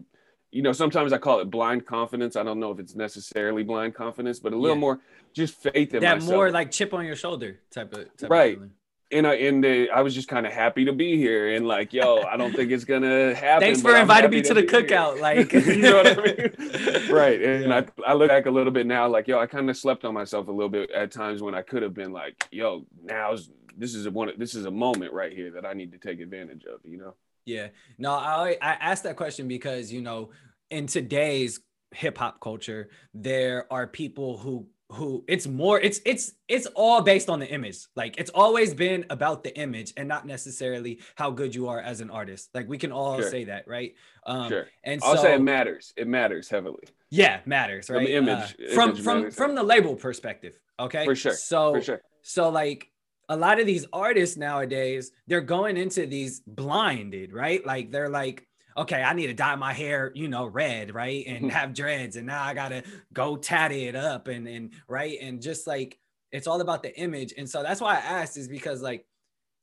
[0.56, 2.38] you know, sometimes I call it blind confidence.
[2.38, 4.80] I don't know if it's necessarily blind confidence, but a little yeah.
[4.80, 5.00] more
[5.34, 6.02] just faith in myself.
[6.02, 6.32] that myself.
[6.32, 8.58] more like chip on your shoulder type of type right.
[8.58, 8.70] Of
[9.12, 11.92] and I and the, I was just kind of happy to be here and like,
[11.92, 13.68] yo, I don't think it's gonna happen.
[13.68, 15.16] Thanks for inviting me to, to the cookout.
[15.16, 15.22] Here.
[15.22, 17.10] Like, you know what I mean?
[17.12, 17.42] right.
[17.42, 20.06] And I, I look back a little bit now, like, yo, I kind of slept
[20.06, 23.50] on myself a little bit at times when I could have been like, yo, now's
[23.78, 26.22] this is a one this is a moment right here that I need to take
[26.22, 27.14] advantage of, you know?
[27.46, 27.68] Yeah.
[27.98, 30.32] No, I I asked that question because you know
[30.70, 31.60] in today's
[31.92, 37.30] hip hop culture, there are people who who it's more it's it's it's all based
[37.30, 37.78] on the image.
[37.96, 42.02] Like it's always been about the image and not necessarily how good you are as
[42.02, 42.50] an artist.
[42.54, 43.30] Like we can all sure.
[43.30, 43.94] say that right?
[44.26, 44.68] Um sure.
[44.84, 45.94] and i'll say it matters.
[45.98, 46.84] It matters heavily.
[47.10, 48.08] Yeah matters right?
[48.08, 48.56] from image.
[48.60, 51.06] Uh, from from from the label perspective okay?
[51.06, 51.34] For sure.
[51.34, 52.02] So for sure.
[52.22, 52.90] so like
[53.30, 58.48] a lot of these artists nowadays they're going into these blinded right like they're like
[58.78, 61.26] okay, I need to dye my hair, you know, red, right?
[61.36, 62.16] And have dreads.
[62.16, 62.84] And now I gotta
[63.14, 65.18] go tatty it up and and right.
[65.22, 65.98] And just like
[66.32, 67.34] it's all about the image.
[67.38, 69.06] And so that's why I asked, is because like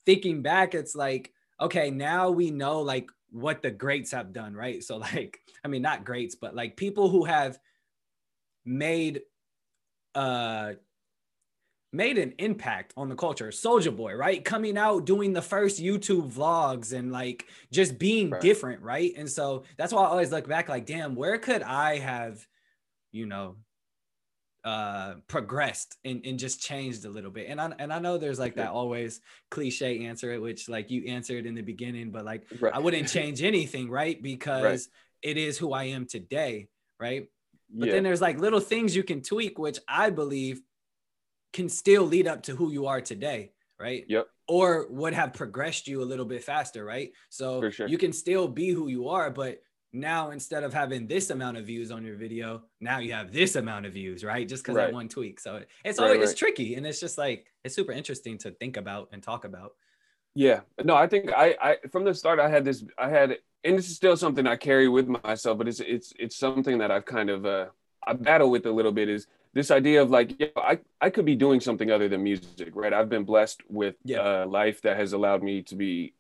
[0.07, 4.83] thinking back, it's like, okay, now we know like what the greats have done, right?
[4.83, 7.59] So like, I mean, not greats, but like people who have
[8.65, 9.23] made
[10.15, 10.73] uh
[11.93, 13.49] made an impact on the culture.
[13.49, 14.43] Soulja Boy, right?
[14.43, 18.41] Coming out doing the first YouTube vlogs and like just being right.
[18.41, 19.13] different, right?
[19.17, 22.47] And so that's why I always look back like, damn, where could I have,
[23.11, 23.57] you know,
[24.65, 28.39] uh progressed and, and just changed a little bit and I and I know there's
[28.39, 32.73] like that always cliche answer which like you answered in the beginning but like right.
[32.73, 34.81] I wouldn't change anything right because right.
[35.21, 36.69] it is who I am today
[37.01, 37.27] right
[37.75, 37.95] but yeah.
[37.95, 40.61] then there's like little things you can tweak which I believe
[41.53, 44.05] can still lead up to who you are today, right?
[44.09, 44.27] Yep.
[44.49, 47.13] Or would have progressed you a little bit faster, right?
[47.31, 47.89] So sure.
[47.89, 49.63] you can still be who you are, but
[49.93, 53.57] now instead of having this amount of views on your video, now you have this
[53.57, 54.49] amount of views, right?
[54.49, 54.89] Just because right.
[54.89, 55.39] of one tweak.
[55.39, 56.31] So it's right, always right.
[56.31, 59.73] it's tricky and it's just like it's super interesting to think about and talk about.
[60.35, 60.61] Yeah.
[60.83, 63.89] No, I think I I from the start I had this I had and this
[63.89, 67.29] is still something I carry with myself, but it's it's it's something that I've kind
[67.29, 67.67] of uh
[68.07, 71.25] I battle with a little bit is this idea of like, yeah, I, I could
[71.25, 72.93] be doing something other than music, right?
[72.93, 74.45] I've been blessed with yeah.
[74.45, 76.15] a life that has allowed me to be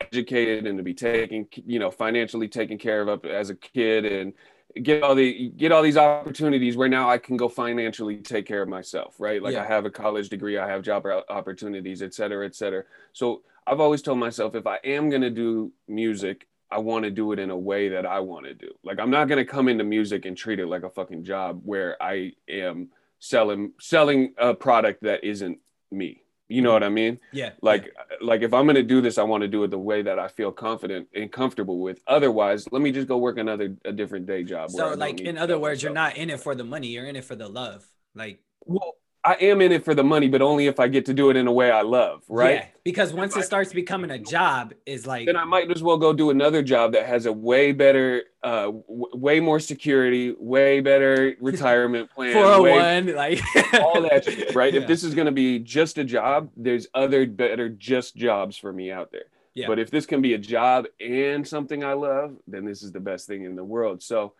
[0.00, 4.04] educated and to be taken, you know, financially taken care of up as a kid
[4.04, 4.34] and
[4.82, 8.62] get all the get all these opportunities where now I can go financially take care
[8.62, 9.42] of myself, right?
[9.42, 9.62] Like yeah.
[9.62, 12.84] I have a college degree, I have job opportunities, et cetera, et cetera.
[13.12, 17.30] So I've always told myself if I am gonna do music, I want to do
[17.30, 18.72] it in a way that I want to do.
[18.82, 21.96] Like I'm not gonna come into music and treat it like a fucking job where
[22.02, 22.88] I am
[23.20, 25.58] selling selling a product that isn't
[25.92, 26.22] me.
[26.48, 26.74] You know mm-hmm.
[26.74, 27.20] what I mean?
[27.32, 27.50] Yeah.
[27.62, 28.16] Like yeah.
[28.20, 30.26] like if I'm gonna do this, I want to do it the way that I
[30.26, 32.00] feel confident and comfortable with.
[32.08, 34.72] Otherwise, let me just go work another a different day job.
[34.72, 37.24] So like in other words, you're not in it for the money, you're in it
[37.24, 37.86] for the love.
[38.16, 41.14] Like well, I am in it for the money, but only if I get to
[41.14, 42.56] do it in a way I love, right?
[42.56, 45.96] Yeah, because once it starts becoming a job, is like then I might as well
[45.96, 50.80] go do another job that has a way better, uh, w- way more security, way
[50.80, 53.40] better retirement plan, four hundred one, like
[53.80, 54.74] all that, shit, right?
[54.74, 54.82] Yeah.
[54.82, 58.92] If this is gonna be just a job, there's other better just jobs for me
[58.92, 59.24] out there.
[59.54, 59.68] Yeah.
[59.68, 63.00] But if this can be a job and something I love, then this is the
[63.00, 64.02] best thing in the world.
[64.02, 64.34] So,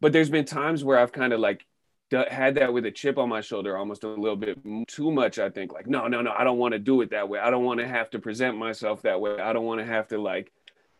[0.00, 1.64] but there's been times where I've kind of like
[2.10, 5.50] had that with a chip on my shoulder almost a little bit too much i
[5.50, 7.38] think like no no no i don't want to do it that way.
[7.38, 9.38] I don't want to have to present myself that way.
[9.40, 10.52] I don't want to have to like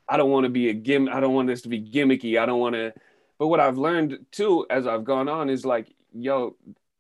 [0.09, 2.41] i don't want to be a gim i don't want this to be gimmicky.
[2.41, 2.93] I don't want to
[3.39, 6.57] but what i've learned too as i've gone on is like yo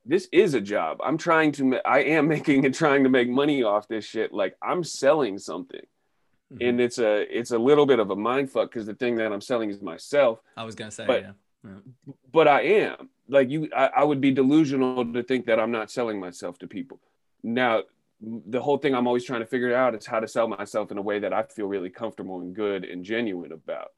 [0.09, 1.01] this is a job.
[1.03, 4.33] I'm trying to i am making and trying to make money off this shit.
[4.33, 5.85] Like i'm selling something.
[6.53, 6.69] Mm-hmm.
[6.69, 9.33] and it's a it's a little bit of a mind fuck because the thing that
[9.33, 10.39] i'm selling is myself.
[10.57, 11.71] I was gonna say but, yeah.
[12.31, 13.69] but I am like you.
[13.75, 17.01] I, I would be delusional to think that I'm not selling myself to people.
[17.43, 17.83] Now,
[18.21, 20.99] the whole thing I'm always trying to figure out is how to sell myself in
[20.99, 23.93] a way that I feel really comfortable and good and genuine about.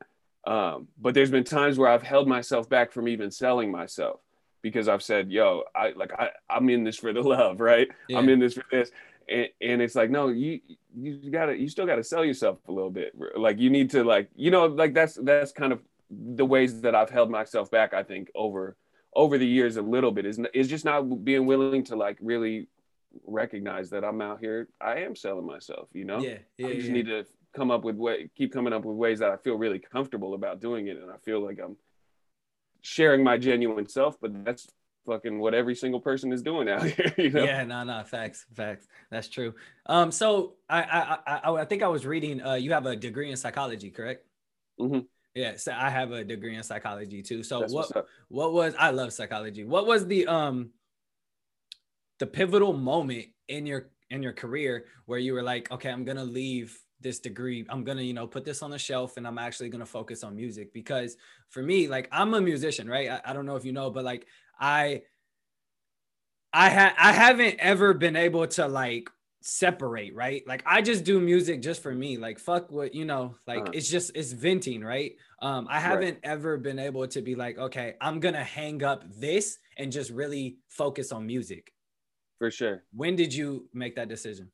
[0.46, 4.20] Um, but there's been times where I've held myself back from even selling myself
[4.62, 7.88] because I've said, "Yo, I like I I'm in this for the love, right?
[8.08, 8.18] Yeah.
[8.18, 8.90] I'm in this for this."
[9.28, 10.60] And, and it's like, no, you
[10.96, 13.12] you gotta you still gotta sell yourself a little bit.
[13.36, 16.94] Like you need to like you know like that's that's kind of the ways that
[16.94, 18.76] I've held myself back, I think over
[19.14, 22.68] over the years a little bit is is just not being willing to like really
[23.26, 24.68] recognize that I'm out here.
[24.80, 26.20] I am selling myself, you know.
[26.20, 26.68] Yeah, yeah.
[26.68, 26.92] I just yeah.
[26.92, 29.78] need to come up with way, keep coming up with ways that I feel really
[29.78, 31.76] comfortable about doing it, and I feel like I'm
[32.82, 34.16] sharing my genuine self.
[34.20, 34.68] But that's
[35.06, 37.14] fucking what every single person is doing out here.
[37.16, 37.44] You know?
[37.44, 38.86] Yeah, no, no, facts, facts.
[39.10, 39.54] That's true.
[39.86, 42.42] Um, so I, I, I, I think I was reading.
[42.42, 44.26] Uh, you have a degree in psychology, correct?
[44.78, 45.00] Mm-hmm.
[45.34, 47.42] Yeah, so I have a degree in psychology too.
[47.42, 49.64] So That's what what was I love psychology.
[49.64, 50.70] What was the um
[52.18, 56.24] the pivotal moment in your in your career where you were like, okay, I'm gonna
[56.24, 57.64] leave this degree.
[57.68, 60.34] I'm gonna, you know, put this on the shelf and I'm actually gonna focus on
[60.34, 61.16] music because
[61.50, 63.10] for me, like I'm a musician, right?
[63.10, 64.26] I, I don't know if you know, but like
[64.58, 65.02] I
[66.52, 70.42] I ha- I haven't ever been able to like separate, right?
[70.46, 72.16] Like I just do music just for me.
[72.16, 73.70] Like fuck what, you know, like uh-huh.
[73.74, 75.12] it's just it's venting, right?
[75.40, 76.20] Um I haven't right.
[76.24, 80.10] ever been able to be like, okay, I'm going to hang up this and just
[80.10, 81.72] really focus on music.
[82.38, 82.84] For sure.
[82.92, 84.50] When did you make that decision?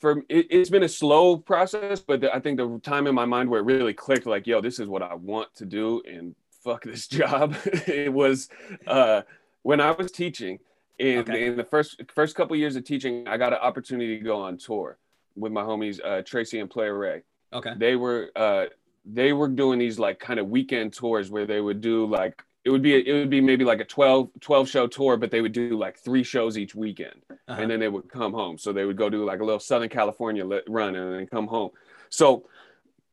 [0.00, 3.24] For it, has been a slow process, but the, I think the time in my
[3.24, 6.36] mind where it really clicked like, yo, this is what I want to do and
[6.62, 7.56] fuck this job.
[7.64, 8.48] it was
[8.86, 9.22] uh
[9.62, 10.58] when I was teaching
[10.98, 11.46] in, okay.
[11.46, 14.58] in the first first couple years of teaching, I got an opportunity to go on
[14.58, 14.98] tour
[15.36, 17.22] with my homies uh, Tracy and Player Ray.
[17.52, 17.74] Okay.
[17.76, 18.66] They were uh,
[19.04, 22.70] they were doing these like kind of weekend tours where they would do like it
[22.70, 25.52] would be it would be maybe like a 12, 12 show tour, but they would
[25.52, 27.60] do like three shows each weekend, uh-huh.
[27.60, 28.56] and then they would come home.
[28.56, 31.70] So they would go do like a little Southern California run and then come home.
[32.08, 32.48] So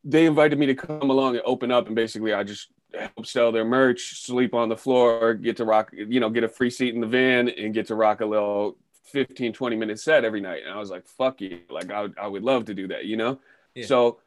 [0.04, 3.52] they invited me to come along and open up, and basically I just help sell
[3.52, 6.96] their merch, sleep on the floor, get to rock, you know, get a free seat
[6.96, 8.78] in the van and get to rock a little
[9.12, 10.64] 15, 20 minute set every night.
[10.66, 11.60] And I was like, fuck you.
[11.70, 13.40] Like, I would, I would love to do that, you know?
[13.76, 13.86] Yeah.
[13.86, 14.20] So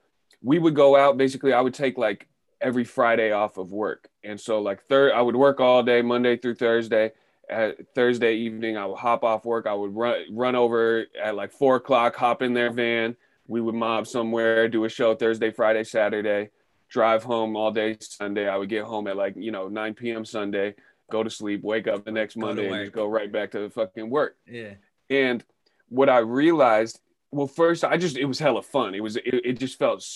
[0.42, 1.16] we would go out.
[1.16, 2.28] Basically, I would take like
[2.60, 4.08] every Friday off of work.
[4.22, 7.12] And so, like, third, I would work all day, Monday through Thursday.
[7.50, 9.66] At Thursday evening, I would hop off work.
[9.66, 13.16] I would run, run over at like four o'clock, hop in their van.
[13.48, 16.50] We would mob somewhere, do a show Thursday, Friday, Saturday
[16.92, 18.46] drive home all day Sunday.
[18.48, 20.24] I would get home at like, you know, 9 p.m.
[20.24, 20.74] Sunday,
[21.10, 23.70] go to sleep, wake up the next go Monday, and just go right back to
[23.70, 24.36] fucking work.
[24.46, 24.74] Yeah.
[25.08, 25.42] And
[25.88, 27.00] what I realized,
[27.30, 28.94] well, first, I just, it was hella fun.
[28.94, 30.06] It was, it, it just felt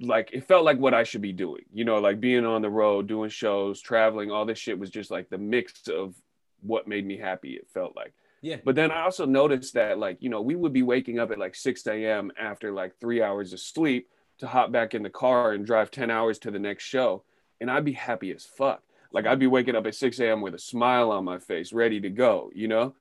[0.00, 2.70] like, it felt like what I should be doing, you know, like being on the
[2.70, 6.16] road, doing shows, traveling, all this shit was just like the mix of
[6.62, 7.52] what made me happy.
[7.52, 8.12] It felt like.
[8.42, 8.56] Yeah.
[8.62, 11.38] But then I also noticed that, like, you know, we would be waking up at
[11.38, 12.32] like 6 a.m.
[12.38, 16.10] after like three hours of sleep to hop back in the car and drive 10
[16.10, 17.22] hours to the next show.
[17.60, 18.82] And I'd be happy as fuck.
[19.12, 20.40] Like I'd be waking up at 6 a.m.
[20.40, 22.94] with a smile on my face, ready to go, you know?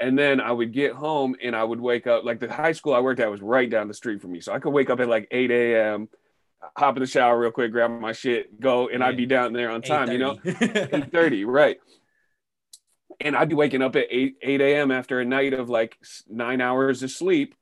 [0.00, 2.24] And then I would get home and I would wake up.
[2.24, 4.40] Like the high school I worked at was right down the street from me.
[4.40, 6.08] So I could wake up at like 8 a.m.,
[6.76, 9.04] hop in the shower real quick, grab my shit, go, and.
[9.04, 10.34] I'd be down there on time, you know?
[10.36, 11.78] 8.30, right.
[13.20, 14.90] And I'd be waking up at 8, 8 a.m.
[14.90, 15.98] after a night of like
[16.28, 17.54] nine hours of sleep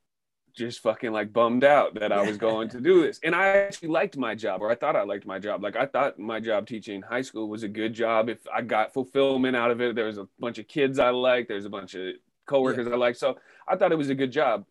[0.59, 3.21] just fucking like bummed out that I was going to do this.
[3.23, 5.63] And I actually liked my job, or I thought I liked my job.
[5.63, 8.29] Like I thought my job teaching high school was a good job.
[8.29, 11.49] If I got fulfillment out of it, there was a bunch of kids I liked,
[11.49, 12.15] there's a bunch of
[12.47, 12.95] coworkers yeah.
[12.95, 13.19] I liked.
[13.19, 14.67] So I thought it was a good job.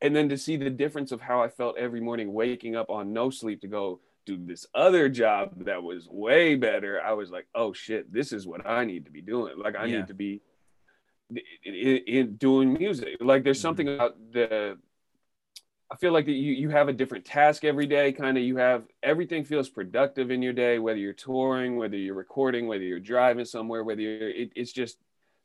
[0.00, 3.12] And then to see the difference of how I felt every morning waking up on
[3.12, 7.46] no sleep to go do this other job that was way better, I was like,
[7.54, 9.54] oh shit, this is what I need to be doing.
[9.58, 9.98] Like I yeah.
[9.98, 10.40] need to be
[11.64, 11.74] in,
[12.06, 13.16] in doing music.
[13.20, 13.62] Like there's Mhm.
[13.62, 14.78] something about the
[15.92, 18.12] I feel like that you you have a different task every day.
[18.12, 22.14] Kind of you have everything feels productive in your day, whether you're touring, whether you're
[22.14, 24.96] recording, whether you're driving somewhere, whether you're it, it's just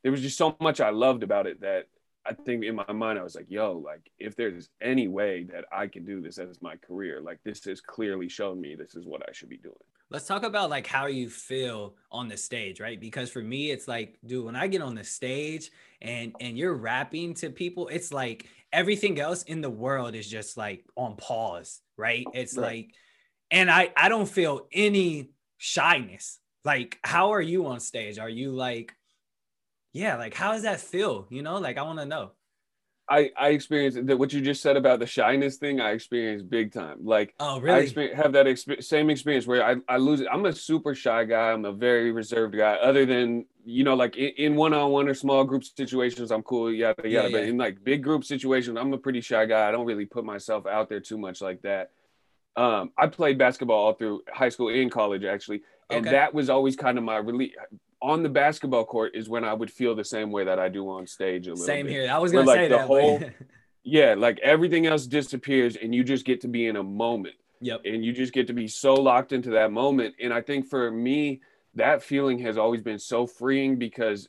[0.02, 1.88] there was just so much I loved about it that
[2.24, 5.66] I think in my mind I was like, yo, like if there's any way that
[5.70, 9.04] I can do this as my career, like this has clearly shown me this is
[9.04, 9.76] what I should be doing.
[10.10, 12.98] Let's talk about like how you feel on the stage, right?
[12.98, 16.74] Because for me, it's like, dude, when I get on the stage and and you're
[16.74, 21.80] rapping to people, it's like everything else in the world is just like on pause,
[21.96, 22.26] right?
[22.34, 22.66] It's Right.
[22.66, 22.94] like,
[23.50, 26.38] and I I don't feel any shyness.
[26.64, 28.18] Like, how are you on stage?
[28.18, 28.94] Are you like,
[29.92, 31.26] yeah, like how does that feel?
[31.30, 32.32] You know, like I want to know.
[33.10, 35.80] I I experienced that what you just said about the shyness thing.
[35.80, 36.98] I experienced big time.
[37.04, 37.82] Like Oh, I really?
[37.84, 40.28] experience, have that exp- same experience where I, I lose it.
[40.30, 41.52] I'm a super shy guy.
[41.52, 42.74] I'm a very reserved guy.
[42.74, 46.72] Other than you know, like in, in one-on-one or small group situations, I'm cool.
[46.72, 47.28] Yada yada.
[47.28, 49.68] Yeah, But in like big group situations, I'm a pretty shy guy.
[49.68, 51.90] I don't really put myself out there too much like that.
[52.56, 56.10] Um, I played basketball all through high school and college actually, and Okay.
[56.16, 57.52] that was always kind of my relief.
[58.00, 60.88] On the basketball court is when I would feel the same way that I do
[60.88, 61.92] on stage a little Same bit.
[61.92, 62.10] here.
[62.10, 62.86] I was gonna like, say the that.
[62.86, 63.32] whole- but...
[63.84, 67.80] Yeah, like everything else disappears and you just get to be in a moment yep.
[67.86, 70.14] and you just get to be so locked into that moment.
[70.20, 71.40] And I think for me,
[71.74, 74.28] that feeling has always been so freeing because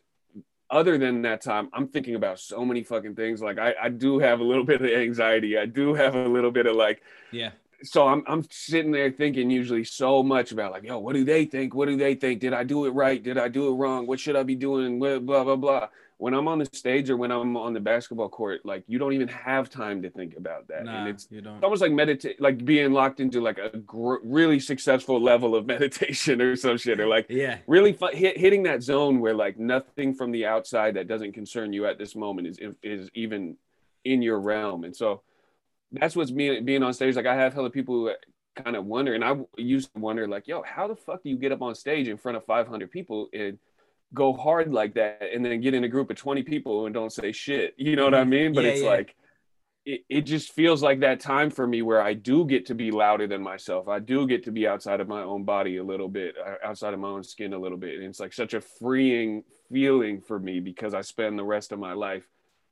[0.70, 3.42] other than that time, I'm thinking about so many fucking things.
[3.42, 5.58] Like I, I do have a little bit of anxiety.
[5.58, 7.02] I do have a little bit of like,
[7.32, 7.52] Yeah.
[7.84, 11.46] So I'm I'm sitting there thinking usually so much about like, yo, what do they
[11.46, 11.74] think?
[11.76, 12.40] What do they think?
[12.42, 13.22] Did I do it right?
[13.22, 14.06] Did I do it wrong?
[14.08, 15.00] What should I be doing?
[15.00, 15.88] Blah blah blah.
[16.18, 19.14] When I'm on the stage or when I'm on the basketball court, like you don't
[19.14, 21.56] even have time to think about that, Nah, and it's you don't.
[21.56, 25.66] it's almost like meditate, like being locked into like a gr- really successful level of
[25.74, 27.60] meditation or some shit, or like Yeah.
[27.68, 31.86] really hit, hitting that zone where like nothing from the outside that doesn't concern you
[31.86, 33.56] at this moment is is even
[34.04, 35.22] in your realm, and so
[35.92, 37.16] that's what's being being on stage.
[37.16, 38.12] Like I have hella people who
[38.64, 41.38] kind of wonder, and I used to wonder, like, yo, how the fuck do you
[41.38, 43.58] get up on stage in front of 500 people and
[44.14, 47.12] go hard like that, and then get in a group of 20 people and don't
[47.12, 47.74] say shit?
[47.78, 48.54] You know what I mean?
[48.54, 48.90] But Yeah, it's yeah.
[48.90, 49.16] like
[49.86, 52.92] it, it just feels like that time for me where I do get to be
[52.92, 53.88] louder than myself.
[53.88, 56.94] I do get to be outside of my own body a little bit, uh, outside
[56.94, 57.96] of my own skin a little bit.
[57.96, 61.80] And it's like such a freeing feeling for me because I spend the rest of
[61.80, 62.28] my life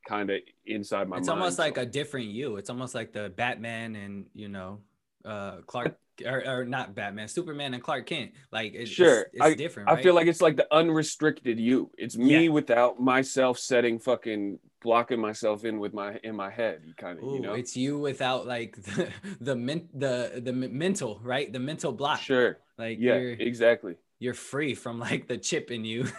[0.07, 1.39] kind of inside my it's mind.
[1.39, 2.57] almost like a different you.
[2.57, 4.79] It's almost like the Batman and you know,
[5.25, 8.31] uh, Clark or, or not Batman, Superman and Clark Kent.
[8.51, 9.27] Like it's, Sure.
[9.33, 9.89] it's, it's different.
[9.89, 10.03] I right?
[10.03, 11.91] feel like it's like the unrestricted you.
[11.97, 12.49] It's me Yeah.
[12.49, 16.81] without myself setting fucking blocking myself in with my in my head.
[16.97, 17.53] Kind of, you know.
[17.53, 19.09] it's you without like the
[19.41, 22.21] the men, the the mental right, the mental block.
[22.21, 22.57] Sure.
[22.77, 23.17] Like Yeah.
[23.17, 23.95] you're Exactly.
[24.19, 26.05] You're free from like the chip in you.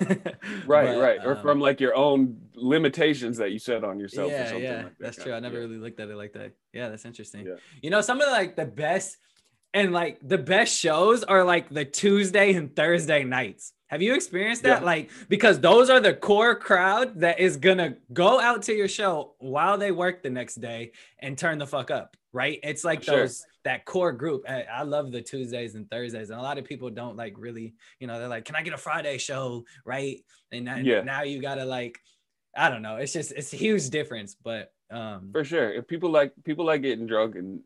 [0.66, 0.86] Right.
[0.94, 1.18] But, right.
[1.24, 4.30] Or um, from like your own limitations that you set on yourself.
[4.30, 5.32] or yeah, something yeah, like that that's true.
[5.32, 5.60] I never yeah.
[5.60, 6.52] really looked at it like that.
[6.72, 7.46] Yeah, that's interesting.
[7.46, 7.54] Yeah.
[7.82, 9.16] You know, some of like the best
[9.72, 13.72] and like the best shows are like the Tuesday and Thursday nights.
[13.88, 14.80] Have you experienced that?
[14.80, 14.86] Yeah.
[14.86, 19.34] Like, because those are the core crowd that is gonna go out to your show
[19.38, 22.58] while they work the next day and turn the fuck up, right?
[22.62, 23.20] It's like Sure.
[23.20, 24.44] those that core group.
[24.48, 27.74] I, I love the Tuesdays and Thursdays, and a lot of people don't like really,
[28.00, 30.20] you know, they're like, "Can I get a Friday show?" Right?
[30.52, 31.02] And now, Yeah.
[31.02, 31.98] now you gotta like,
[32.56, 32.96] I don't know.
[32.96, 35.72] It's just it's a huge difference, but um, For sure.
[35.72, 37.60] If people like people like getting drunk and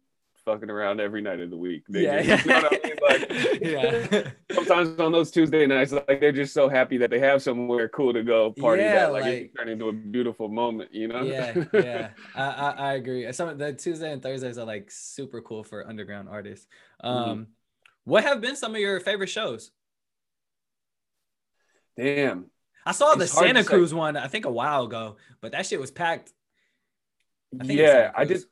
[0.45, 1.85] fucking around every night of the week.
[1.89, 2.97] They yeah, just- you know I mean?
[3.03, 4.31] Like, yeah.
[4.55, 8.13] sometimes on those Tuesday nights, like they're just so happy that they have somewhere cool
[8.13, 11.09] to go party Yeah, that like, like- it can turn into a beautiful moment, you
[11.09, 11.23] know?
[11.23, 13.31] yeah, yeah, I, I I agree.
[13.33, 16.67] Some of the Tuesday and Thursdays are like super cool for underground artists.
[17.05, 17.31] Mm-hmm.
[17.31, 17.47] Um,
[18.05, 19.71] what have been some of your favorite shows?
[21.97, 22.47] Damn.
[22.85, 23.63] I saw the It's Santa.
[23.65, 26.33] Cruz one I think a while ago, but that shit was packed.
[27.61, 28.43] I think Yeah, I did.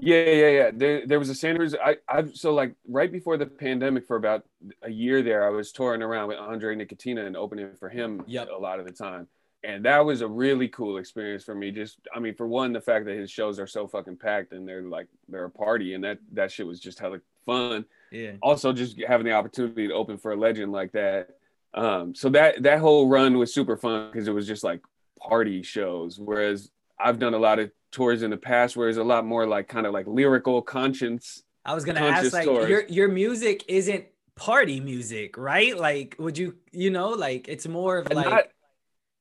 [0.00, 0.70] Yeah, yeah, yeah.
[0.72, 1.74] There, there was a Sanders.
[1.74, 4.44] I, I've so like right before the pandemic for about
[4.82, 8.48] a year there, I was touring around with Andre Nickatina and opening for him Yep.
[8.50, 9.28] a lot of the time.
[9.62, 11.70] And that was a really cool experience for me.
[11.70, 14.66] Just, I mean, for one, the fact that his shows are so fucking packed and
[14.66, 17.84] they're like they're a party, and that that shit was just hella fun.
[18.10, 21.36] Yeah, Also, just having the opportunity to open for a legend like that.
[21.74, 24.80] Um, so that that whole run was super fun because it was just like
[25.20, 26.18] party shows.
[26.18, 26.70] Whereas
[27.02, 29.68] I've done a lot of tours in the past where it's a lot more like
[29.68, 31.42] kind of like lyrical conscience.
[31.64, 32.68] I was gonna ask like stories.
[32.68, 34.04] your your music isn't
[34.36, 35.76] party music, right?
[35.76, 38.44] Like, would you you know like it's more of And like not-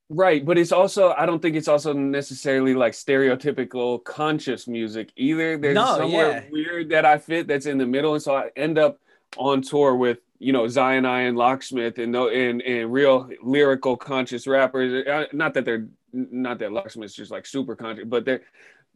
[0.10, 5.58] right, but it's also I don't think it's also necessarily like stereotypical conscious music either.
[5.58, 6.44] There's No, somewhere yeah.
[6.52, 9.00] weird that I fit that's in the middle, and so I end up
[9.38, 13.98] on tour with you know Zion I and Locksmith and no and and real lyrical
[13.98, 15.06] conscious rappers.
[15.06, 18.42] Uh, Not that they're not that Locksmith's just like super conscious, but they're,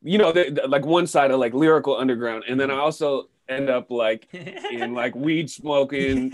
[0.04, 3.30] you know, they're, they're like one side of like lyrical underground, and then I also
[3.50, 6.32] end up like in like weed smoking,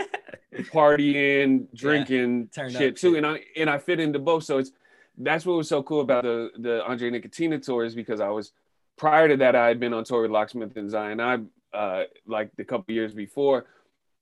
[0.54, 4.44] partying, drinking Turned shit up too, and I and I fit into both.
[4.44, 4.72] So it's
[5.18, 8.52] that's what was so cool about the the Andre Nickatina tour is because I was
[8.96, 11.38] prior to that I had been on tour with Locksmith and Zion I
[11.72, 13.66] uh like the couple years before,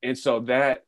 [0.03, 0.85] and so that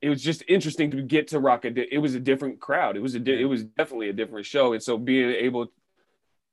[0.00, 3.00] it was just interesting to get to rock a it was a different crowd it
[3.02, 5.66] was a di- it was definitely a different show and so being able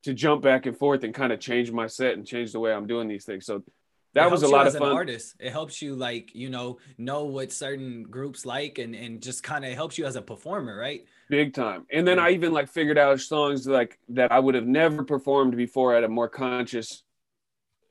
[0.03, 2.71] to jump back and forth and kind of change my set and change the way
[2.73, 3.63] I'm doing these things so
[4.13, 5.35] that was a lot as of an fun artist.
[5.41, 9.65] It helps you like you know know what certain groups like and and just kind
[9.65, 11.05] of helps you as a performer, right?
[11.29, 12.25] big time and then Yeah.
[12.25, 16.03] I even like figured out songs like that I would have never performed before at
[16.03, 17.03] a more conscious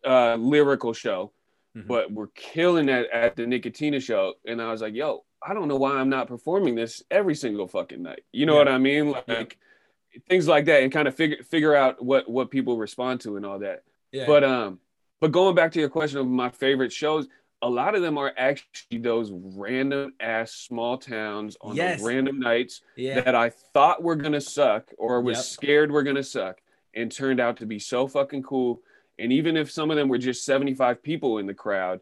[0.06, 1.32] uh lyrical show
[1.76, 1.88] Mhm.
[1.88, 5.68] but we're killing it at the Nickatina show and I was like yo I don't
[5.68, 8.58] know why I'm not performing this every single fucking night you know Yeah.
[8.58, 10.20] what I mean like Yeah.
[10.28, 13.44] things like that and kind of figure figure out what what people respond to and
[13.46, 13.82] all that
[14.12, 14.26] Yeah.
[14.26, 14.80] But um,
[15.20, 17.28] but going back to your question of my favorite shows,
[17.62, 21.98] a lot of them are actually those random ass small towns on Yes.
[21.98, 23.20] those random nights yeah.
[23.22, 25.44] that I thought were gonna suck or was Yep.
[25.44, 26.60] scared were gonna suck
[26.94, 28.82] and turned out to be so fucking cool.
[29.18, 32.00] And even if some of them were just 75 people in the crowd,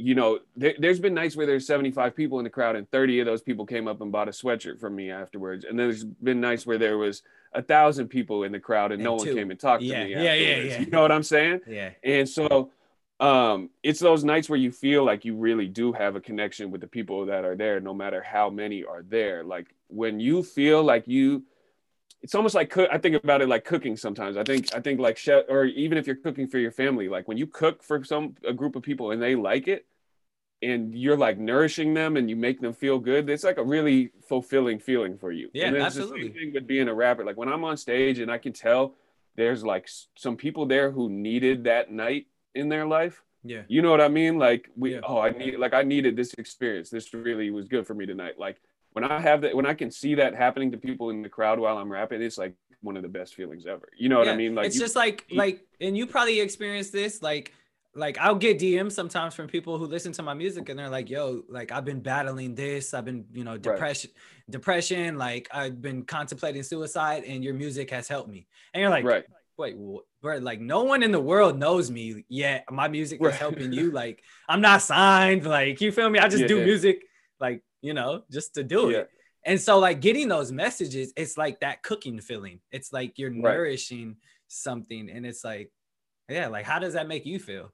[0.00, 3.18] you know, there, there's been nights where there's 75 people in the crowd and 30
[3.20, 5.64] of those people came up and bought a sweatshirt from me afterwards.
[5.68, 7.22] And there's been nights where there was
[7.52, 10.04] a thousand people in the crowd and, no And one came and talked Yeah, to
[10.04, 10.12] me.
[10.12, 10.80] yeah, yeah, yeah.
[10.80, 11.62] You know what I'm saying?
[11.66, 11.90] yeah.
[12.04, 12.70] And so
[13.20, 16.80] um it's those nights where you feel like you really do have a connection with
[16.80, 20.84] the people that are there no matter how many are there like when you feel
[20.84, 21.42] like you
[22.22, 24.98] it's almost like cook i think about it like cooking sometimes i think i think
[25.00, 28.02] like chef or even if you're cooking for your family like when you cook for
[28.04, 29.86] some a group of people and they like it
[30.60, 34.10] and you're like nourishing them and you make them feel good it's like a really
[34.28, 36.22] fulfilling feeling for you Yeah, and absolutely.
[36.24, 38.94] same thing with being a rapper like when i'm on stage and i can tell
[39.36, 43.62] there's like some people there who needed that night in their life Yeah.
[43.68, 44.36] you know what I mean?
[44.36, 45.00] Like we Yeah.
[45.04, 46.90] oh I need like I needed this experience.
[46.90, 48.36] This really was good for me tonight.
[48.36, 48.56] Like
[49.00, 51.58] when I have that when I can see that happening to people in the crowd
[51.58, 53.88] while I'm rapping, it's like one of the best feelings ever.
[53.96, 54.54] You know what I mean?
[54.54, 57.52] Like it's you- just like like and you probably experienced this like
[57.94, 61.10] like I'll get DMs sometimes from people who listen to my music and they're like,
[61.10, 62.94] "Yo, like I've been battling this.
[62.94, 64.10] I've been, you know, depression,
[64.48, 65.18] depression.
[65.18, 69.24] Like I've been contemplating suicide, and your music has helped me." And you're like, right.
[69.56, 69.76] "Wait,
[70.22, 70.36] bro?
[70.38, 72.64] Like no one in the world knows me yet.
[72.70, 73.34] My music is Right.
[73.34, 73.90] helping you.
[73.90, 75.44] Like I'm not signed.
[75.46, 76.18] Like you feel me?
[76.20, 76.64] I just do Yeah.
[76.66, 77.02] music,
[77.40, 78.98] like you know, just to do Yeah.
[79.00, 79.10] it."
[79.44, 82.60] And so, like getting those messages, it's like that cooking feeling.
[82.72, 83.54] It's like you're Right.
[83.56, 84.16] nourishing
[84.48, 85.70] something, and it's like,
[86.28, 87.72] yeah, like how does that make you feel?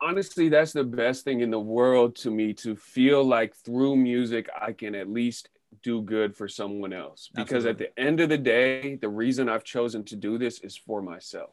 [0.00, 4.48] honestly that's the best thing in the world to me to feel like through music
[4.60, 5.48] i can at least
[5.82, 9.64] do good for someone else because at the end of the day the reason i've
[9.64, 11.50] chosen to do this is for myself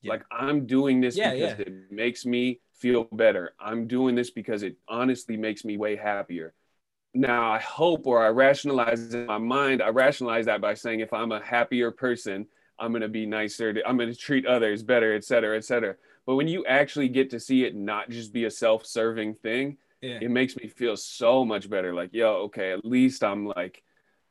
[0.00, 0.12] Yeah.
[0.12, 3.54] like i'm doing this Yeah, because it makes me feel better.
[3.60, 6.54] I'm doing this because it honestly makes me way happier.
[7.14, 9.82] Now i hope or i rationalize in my mind.
[9.82, 12.46] I rationalize that by saying if i'm a happier person
[12.78, 15.64] i'm going to be nicer to- i'm going to treat others better et cetera et
[15.64, 15.94] cetera.
[16.26, 20.18] But when you actually get to see it not just be a self-serving thing, Yeah,
[20.20, 21.94] it makes me feel so much better.
[21.94, 23.82] Like, yo, okay, at least I'm like,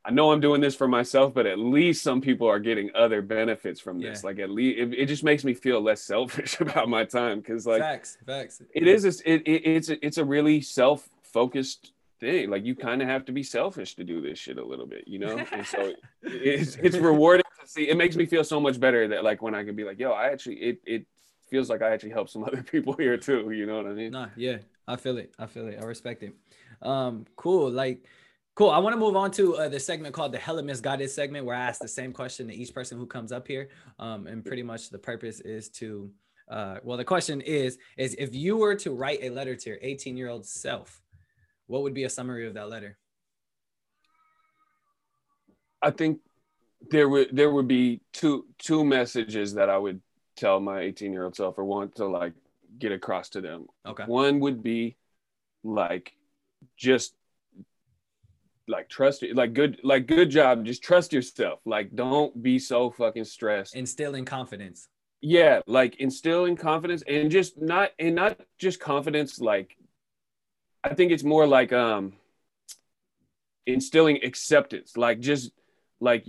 [0.04, 3.22] I know I'm doing this for myself, but at least some people are getting other
[3.22, 4.24] benefits from this.
[4.24, 4.28] Yeah.
[4.30, 7.68] Like, at least it, it just makes me feel less selfish about my time because,
[7.68, 8.62] like, facts, facts.
[8.74, 9.06] it is.
[9.06, 12.49] A, it, it, it's a, it's a really self-focused thing.
[12.49, 15.08] Like, you kind of have to be selfish to do this shit a little bit,
[15.08, 15.38] you know.
[15.52, 15.93] And so
[16.24, 17.88] it's it's rewarding to see.
[17.88, 20.12] It makes me feel so much better that like when I can be like, yo,
[20.12, 21.06] I actually it it
[21.52, 23.52] feels like I actually help some other people here too.
[23.52, 24.12] You know what I mean?
[24.12, 25.34] Nah, yeah, I feel it.
[25.38, 25.78] I feel it.
[25.80, 26.34] I respect it.
[26.82, 27.70] Um, cool.
[27.70, 28.06] Like,
[28.56, 28.70] cool.
[28.70, 31.56] I want to move on to uh, the segment called the Hella Misguided segment, where
[31.56, 33.70] I ask the same question to each person who comes up here.
[33.99, 36.12] Um, and pretty much the purpose is to,
[36.49, 39.80] uh, well, the question is, is if you were to write a letter to your
[39.82, 41.02] 18 year old self,
[41.68, 42.97] what would be a summary of that letter?
[45.82, 46.20] I think
[46.89, 50.02] there would there would be two two messages that I would
[50.36, 52.34] tell my 18 year old self or want to like
[52.78, 53.68] get across to them.
[53.86, 54.04] Okay.
[54.06, 54.97] One would be
[55.64, 56.14] like
[56.78, 57.14] just
[58.76, 60.65] like trust it like good like good job.
[60.65, 61.59] Just trust yourself.
[61.65, 63.76] Like don't be so fucking stressed.
[63.76, 64.80] Instilling confidence.
[65.22, 69.69] yeah like instilling confidence and just not and not just confidence like
[70.84, 72.03] i think it's more like um
[73.67, 74.97] instilling acceptance.
[74.97, 75.51] Like just
[75.99, 76.26] like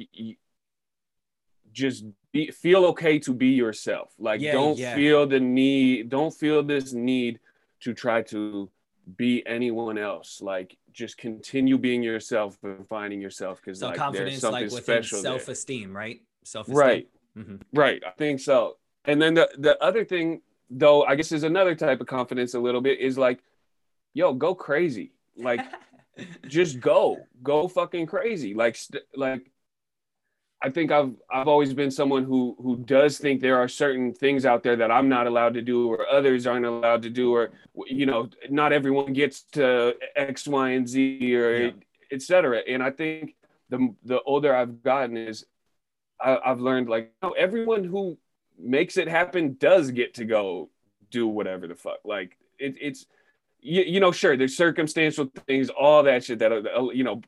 [1.72, 4.12] just be, feel okay to be yourself.
[4.18, 4.94] Like Yeah, don't yeah.
[4.94, 7.40] feel the need don't feel this need
[7.80, 8.70] to try to
[9.16, 10.40] be anyone else.
[10.40, 15.22] Like just continue being yourself and finding yourself because So like, there's something like special
[15.22, 15.32] there.
[15.32, 16.20] self-esteem, right?
[16.44, 16.76] Self-esteem.
[16.76, 17.08] Right.
[17.36, 17.60] Mhm.
[17.72, 18.02] Right.
[18.06, 18.76] I think so.
[19.04, 22.60] And then the, the other thing, though, I guess is another type of confidence a
[22.60, 23.40] little bit is like,
[24.14, 25.12] yo, go crazy.
[25.36, 25.60] Like,
[26.48, 28.54] just go, go fucking crazy.
[28.54, 29.50] Like, st- like,
[30.64, 34.46] I think I've I've always been someone who who does think there are certain things
[34.46, 37.50] out there that I'm not allowed to do or others aren't allowed to do or
[37.86, 41.70] you know not everyone gets to X Y and Z or Yeah.
[42.12, 42.58] et cetera.
[42.68, 43.34] And I think
[43.70, 45.44] the the older I've gotten is
[46.20, 48.16] I, I've learned like no, everyone who
[48.58, 50.70] makes it happen does get to go
[51.10, 51.98] do whatever the fuck.
[52.04, 53.06] Like it, it's
[53.60, 57.20] you, you know sure there's circumstantial things, all that shit that uh, you know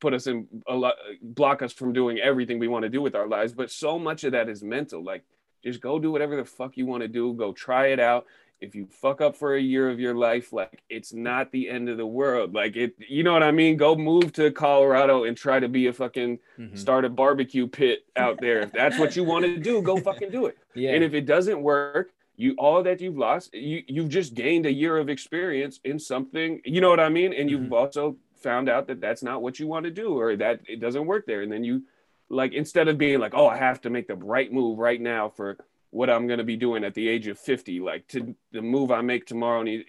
[0.00, 3.14] put us in a lot block us from doing everything we want to do with
[3.14, 3.52] our lives.
[3.52, 5.02] But so much of that is mental.
[5.02, 5.24] Like
[5.64, 7.32] just go do whatever the fuck you want to do.
[7.34, 8.26] Go try it out.
[8.58, 11.90] If you fuck up for a year of your life, like it's not the end
[11.90, 12.54] of the world.
[12.54, 13.76] Like it, you know what I mean?
[13.76, 16.78] Go move to Colorado and try to be a fucking Mhm.
[16.78, 18.60] start a barbecue pit out there.
[18.60, 20.56] If that's what you want to do, go fucking do it.
[20.74, 20.92] Yeah.
[20.92, 24.72] And if it doesn't work, you all that you've lost, you you've just gained a
[24.72, 26.60] year of experience in something.
[26.64, 27.34] You know what I mean?
[27.34, 27.72] And you've Mhm.
[27.72, 28.16] also
[28.46, 31.26] found out that that's not what you want to do, or that it doesn't work
[31.26, 31.42] there.
[31.42, 31.82] And then you,
[32.28, 35.28] like, instead of being like, oh, I have to make the right move right now
[35.28, 35.58] for
[35.90, 38.92] what I'm going to be doing at the age of 50, like to the move
[38.92, 39.62] I make tomorrow.
[39.62, 39.84] And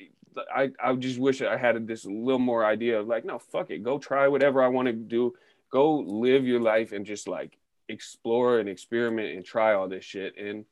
[0.53, 3.83] I I just wish I had this little more idea of like, no, fuck it,
[3.83, 5.33] go try whatever I want to do,
[5.69, 7.57] go live your life and just like
[7.89, 10.65] explore and experiment and try all this shit and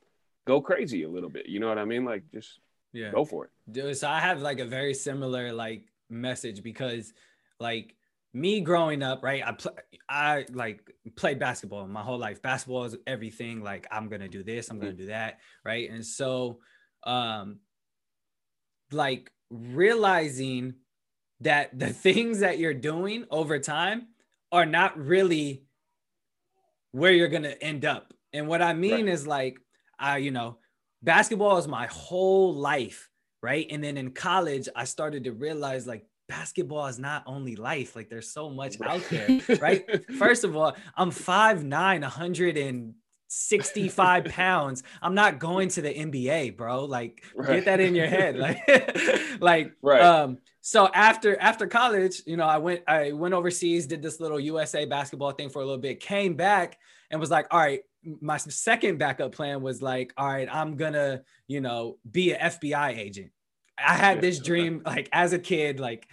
[0.45, 1.47] go crazy a little bit.
[1.47, 2.05] You know what I mean?
[2.05, 2.59] Like just
[2.93, 3.11] yeah.
[3.11, 3.51] go for it.
[3.71, 7.13] Dude, so I have like a very similar like message because
[7.59, 7.95] like
[8.35, 9.41] me growing up, right?
[9.45, 9.71] I play
[10.09, 10.81] I like
[11.15, 12.41] played basketball my whole life.
[12.41, 13.61] Basketball is everything.
[13.61, 15.89] Like I'm gonna do this, I'm gonna do that, right?
[15.89, 16.59] And so
[17.03, 17.59] um
[18.91, 20.75] like realizing
[21.41, 24.07] that the things that you're doing over time
[24.51, 25.63] are not really
[26.91, 28.13] where you're gonna end up.
[28.33, 29.57] And what I mean is like
[29.97, 30.57] I, you know,
[31.01, 33.09] basketball is my whole life,
[33.41, 33.65] right?
[33.69, 38.09] And then in college, I started to realize like basketball is not only life, like
[38.09, 39.85] there's so much out there, right?
[40.17, 44.83] First of all, I'm 5'9, 165 pounds.
[45.01, 46.85] I'm not going to the NBA, bro.
[46.85, 47.55] Like Right.
[47.55, 48.37] get that in your head.
[48.45, 50.01] Like, like Right.
[50.01, 54.39] um, so after after college, you know, I went I went overseas, did this little
[54.39, 56.77] USA basketball thing for a little bit, came back
[57.11, 57.81] and was like, all right,
[58.21, 62.97] my second backup plan was like, all right, I'm gonna, you know, be an FBI
[62.97, 63.31] agent.
[63.77, 66.07] I had Yeah, this dream like as a kid, like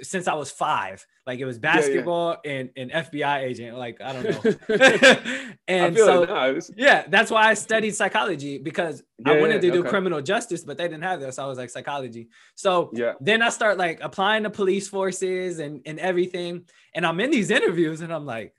[0.00, 1.04] since I was five.
[1.26, 1.74] Like it was yeah.
[1.74, 3.76] basketball and an FBI agent.
[3.76, 4.54] Like I don't know.
[5.68, 6.22] And so.
[6.22, 9.90] It's- yeah, that's why I studied psychology because I wanted yeah, to do okay.
[9.90, 11.36] criminal justice, but they didn't have this.
[11.36, 12.28] So I was like psychology.
[12.54, 13.14] So yeah.
[13.20, 16.64] then I start like applying to police forces and, and everything.
[16.94, 18.54] And I'm in these interviews and I'm like,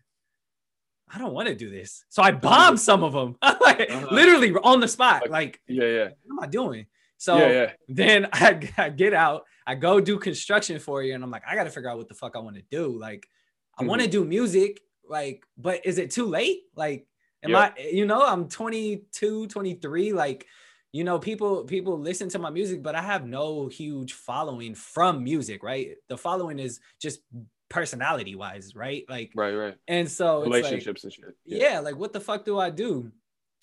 [1.11, 2.03] I don't want to do this.
[2.09, 4.07] So I bombed some of them, like Uh-huh.
[4.11, 5.21] literally on the spot.
[5.23, 6.03] Like- Like, Yeah, yeah.
[6.25, 6.85] what am I doing?
[7.19, 7.71] So yeah, yeah.
[7.87, 11.53] then I, I get out, I go do construction for you, and I'm like, I
[11.53, 12.97] got to figure out what the fuck I want to do.
[12.97, 13.27] Like,
[13.77, 14.11] I want to Mm-hmm.
[14.11, 16.61] do music, like, but is it too late?
[16.75, 17.05] Like,
[17.43, 17.75] am Yep.
[17.77, 20.47] I, you know, I'm 22, 23, like,
[20.91, 25.23] you know, people people listen to my music, but I have no huge following from
[25.23, 25.89] music, right?
[26.07, 27.19] The following is just
[27.69, 29.05] personality wise, right?
[29.07, 29.75] Like, Right, right.
[29.87, 31.35] and so it's like, Relationships and shit.
[31.45, 31.79] yeah.
[31.79, 33.11] like what the fuck do I do?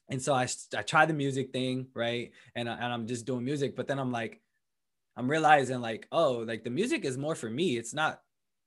[0.08, 0.46] And so I,
[0.76, 2.30] I try the music thing, right?
[2.54, 4.40] And, I, and I'm just doing music, but then I'm like,
[5.16, 7.76] I'm realizing like, oh, like the music is more for me.
[7.76, 8.20] It's not,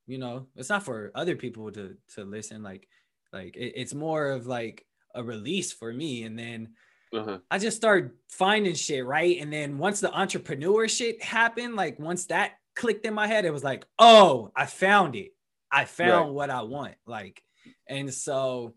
[0.06, 2.62] you know, it's not for other people to to listen.
[2.62, 2.88] Like,
[3.32, 4.84] like it, it's more of like
[5.14, 6.24] a release for me.
[6.24, 6.74] And then
[7.12, 7.38] Uh-huh.
[7.50, 9.40] I just started finding shit, right?
[9.40, 13.52] And then once the entrepreneur shit happened, like once that clicked in my head, it
[13.52, 15.30] was like, oh, I found it.
[15.72, 16.34] I found Right.
[16.34, 16.94] what I want.
[17.06, 17.42] Like,
[17.88, 18.74] and so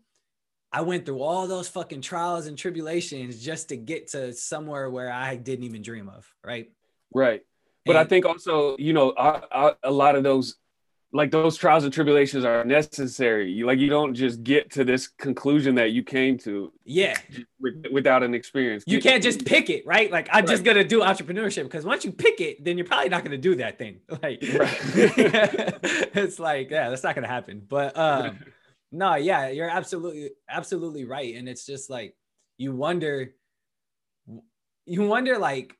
[0.74, 5.10] I went through all those fucking trials and tribulations just to get to somewhere where
[5.12, 6.72] I didn't even dream of, right?
[7.14, 7.42] Right.
[7.86, 10.56] But I think also, you know, I, I, a lot of those,
[11.12, 13.52] like those trials and tribulations are necessary.
[13.52, 17.14] You like you don't just get to this conclusion that you came to yeah,
[17.60, 18.82] with, without an experience.
[18.88, 20.10] you can't just pick it, right?
[20.10, 20.74] Like I'm just Right.
[20.74, 23.78] gonna do entrepreneurship because once you pick it, then you're probably not gonna do that
[23.78, 24.00] thing.
[24.24, 27.62] Like, it's like, yeah, that's not gonna happen.
[27.68, 28.40] But um,
[28.94, 31.34] no, yeah, you're absolutely, absolutely right.
[31.34, 32.14] And it's just like
[32.58, 33.34] you wonder,
[34.86, 35.76] you wonder like,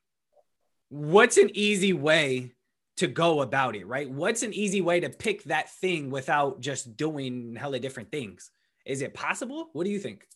[0.89, 2.53] what's an easy way
[2.97, 4.11] to go about it, right?
[4.11, 8.51] What's an easy way to pick that thing without just doing hella different things?
[8.85, 9.69] Is it possible?
[9.73, 10.27] What do you think?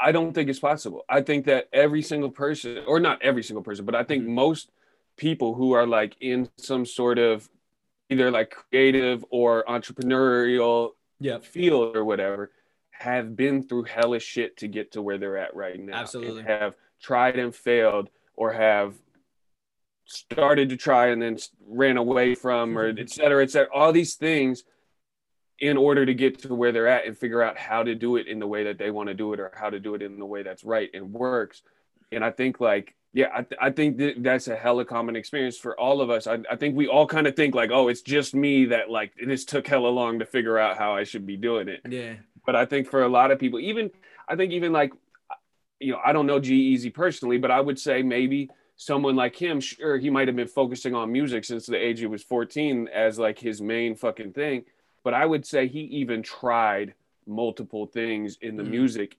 [0.00, 1.04] I don't think it's possible.
[1.08, 4.28] I think that every single person, or not every single person, but I think Mhm.
[4.34, 4.70] most
[5.16, 7.48] people who are like in some sort of
[8.10, 11.44] either like creative or entrepreneurial Yep.
[11.44, 12.52] field or whatever
[12.90, 15.96] have been through hellish shit to get to where they're at right now.
[15.96, 16.42] Absolutely.
[16.42, 18.94] have tried and failed or have
[20.04, 23.68] started to try and then ran away from or et cetera, et cetera.
[23.72, 24.64] All these things
[25.60, 28.26] in order to get to where they're at and figure out how to do it
[28.26, 30.18] in the way that they want to do it or how to do it in
[30.18, 31.62] the way that's right and works.
[32.10, 35.56] And I think like, yeah, I, th- I think that that's a hella common experience
[35.56, 36.26] for all of us.
[36.26, 39.12] I, I think we all kind of think like, oh, it's just me that like
[39.24, 41.80] this took hella long to figure out how I should be doing it.
[41.88, 42.14] Yeah.
[42.44, 43.90] But I think for a lot of people, even
[44.28, 44.92] I think even like,
[45.80, 49.60] you know, I don't know G-Eazy personally, but I would say maybe someone like him,
[49.60, 53.18] sure, he might have been focusing on music since the age he was 14 as
[53.18, 54.64] like his main fucking thing.
[55.02, 56.94] But I would say he even tried
[57.26, 58.70] multiple things in the Mhm.
[58.70, 59.16] music,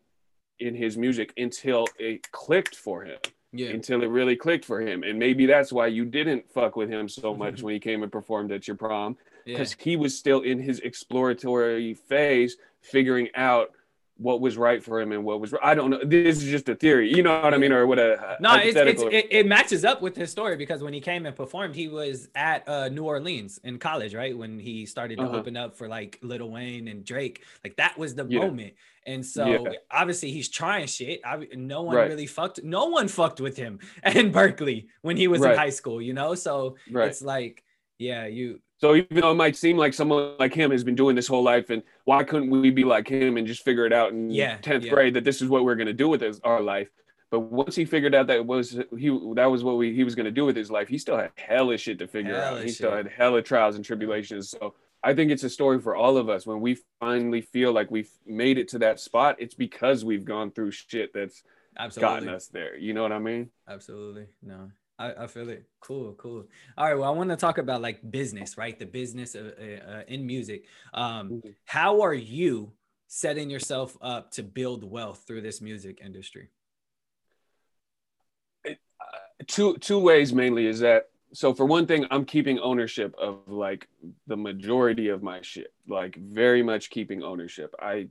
[0.59, 3.17] in his music until it clicked for him
[3.51, 3.69] Yeah.
[3.69, 5.03] until it really clicked for him.
[5.03, 7.39] And maybe that's why you didn't fuck with him so mm-hmm.
[7.39, 9.53] much when he came and performed at your prom, Yeah.
[9.53, 13.71] because he was still in his exploratory phase, figuring out
[14.19, 15.53] what was right for him and what was.
[15.63, 16.03] I don't know.
[16.03, 18.75] This is just a theory, you know what I mean, or what a No, it's,
[18.75, 21.87] it's, it, it matches up with his story because when he came and performed, he
[21.87, 24.37] was at uh, New Orleans in college, right?
[24.37, 25.37] When he started to Uh-huh.
[25.37, 28.39] open up for like Lil Wayne and Drake, like that was the Yeah.
[28.41, 28.73] moment.
[29.05, 29.71] And so Yeah.
[29.89, 31.21] obviously he's trying shit.
[31.25, 32.09] I, no one Right.
[32.09, 32.61] really fucked.
[32.63, 36.35] No one fucked with him in Berkeley when he was in high school, you know.
[36.35, 37.07] So right.
[37.07, 37.63] it's like,
[37.97, 38.59] yeah, you.
[38.79, 41.43] So even though it might seem like someone like him has been doing this whole
[41.43, 44.55] life, and why couldn't we be like him and just figure it out in Yeah,
[44.57, 44.91] tenth yeah.
[44.91, 46.87] grade that this is what we're gonna do with his, our life?
[47.29, 50.31] But once he figured out that was he that was what we, he was gonna
[50.31, 52.63] do with his life, he still had hella shit to figure Hella out.
[52.63, 54.49] He still had hella trials and tribulations.
[54.49, 56.47] So I think it's a story for all of us.
[56.47, 60.51] When we finally feel like we've made it to that spot, it's because we've gone
[60.51, 61.43] through shit that's
[61.77, 62.15] Absolutely.
[62.15, 62.77] gotten us there.
[62.77, 63.49] You know what I mean?
[63.67, 64.27] Absolutely.
[64.41, 65.65] No, I, I feel it.
[65.79, 66.45] Cool, cool.
[66.77, 66.93] All right.
[66.93, 68.77] Well, I want to talk about like business, right?
[68.77, 70.65] The business of, uh, uh, in music.
[70.93, 71.55] Um, Mhm.
[71.65, 72.73] how are you
[73.07, 76.49] setting yourself up to build wealth through this music industry?
[79.47, 83.87] two two ways mainly is that so for one thing i'm keeping ownership of like
[84.27, 88.09] the majority of my shit like very much keeping ownership i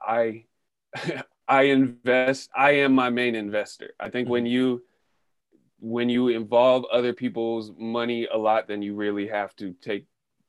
[0.00, 0.44] i
[1.48, 4.82] i invest i am my main investor i think when you
[5.80, 10.06] when you involve other people's money a lot then you really have to take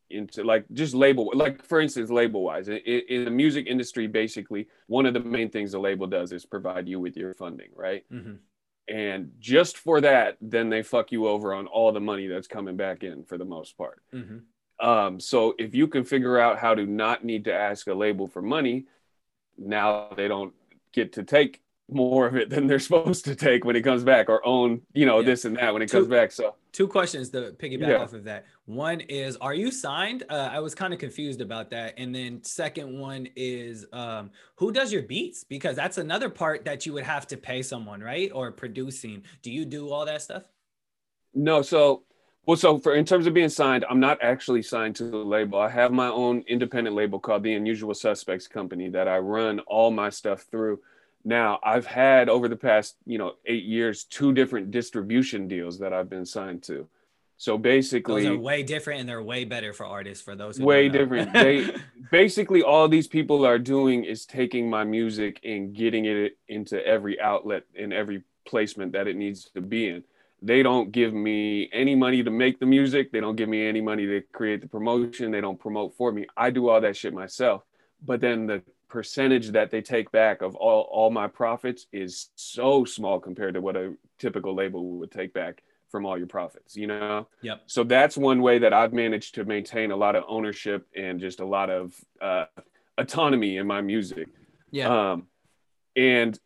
[0.09, 4.67] into like just label like for instance label wise in, in the music industry basically
[4.87, 8.05] one of the main things a label does is provide you with your funding right
[8.11, 8.33] Mm-hmm.
[8.87, 12.75] and just for that then they fuck you over on all the money that's coming
[12.75, 14.87] back in for the most part Mm-hmm.
[14.89, 18.27] um, so if you can figure out how to not need to ask a label
[18.27, 18.85] for money
[19.59, 20.53] now they don't
[20.91, 21.61] get to take
[21.91, 25.05] more of it than they're supposed to take when it comes back or own you
[25.05, 25.25] know Yeah.
[25.25, 27.97] this and that when it Two- comes back so Two questions to piggyback Yeah.
[27.97, 28.45] off of that.
[28.65, 30.23] One is, are you signed?
[30.29, 31.95] Uh, I was kind of confused about that.
[31.97, 35.43] And then second one is, um, who does your beats?
[35.43, 38.31] Because that's another part that you would have to pay someone, right?
[38.31, 39.23] Or producing.
[39.41, 40.43] Do you do all that stuff?
[41.33, 42.03] No, so
[42.45, 45.57] well, so for in terms of being signed, I'm not actually signed to the label.
[45.59, 49.89] I have my own independent label called the Unusual Suspects Company that I run all
[49.89, 50.79] my stuff through.
[51.23, 55.93] Now, I've had over the past, you know, eight years, two different distribution deals that
[55.93, 56.87] I've been signed to.
[57.37, 60.21] So Those basically, are way different and they're way better for artists.
[60.21, 61.31] For those who way different.
[61.33, 61.73] They
[62.11, 67.19] basically all these people are doing is taking my music and getting it into every
[67.21, 70.03] outlet and every placement that it needs to be in.
[70.41, 73.11] They don't give me any money to make the music.
[73.11, 75.31] They don't give me any money to create the promotion.
[75.31, 76.27] They don't promote for me.
[76.35, 77.63] I do all that shit myself.
[78.05, 82.85] But then the percentage that they take back of all, all my profits is so
[82.85, 86.87] small compared to what a typical label would take back from all your profits, you
[86.87, 87.27] know?
[87.41, 87.63] Yep.
[87.67, 91.39] so that's one way that I've managed to maintain a lot of ownership and just
[91.39, 92.45] a lot of uh,
[92.97, 94.27] autonomy in my music.
[94.71, 95.11] Yeah.
[95.11, 95.27] Um,
[95.95, 96.37] and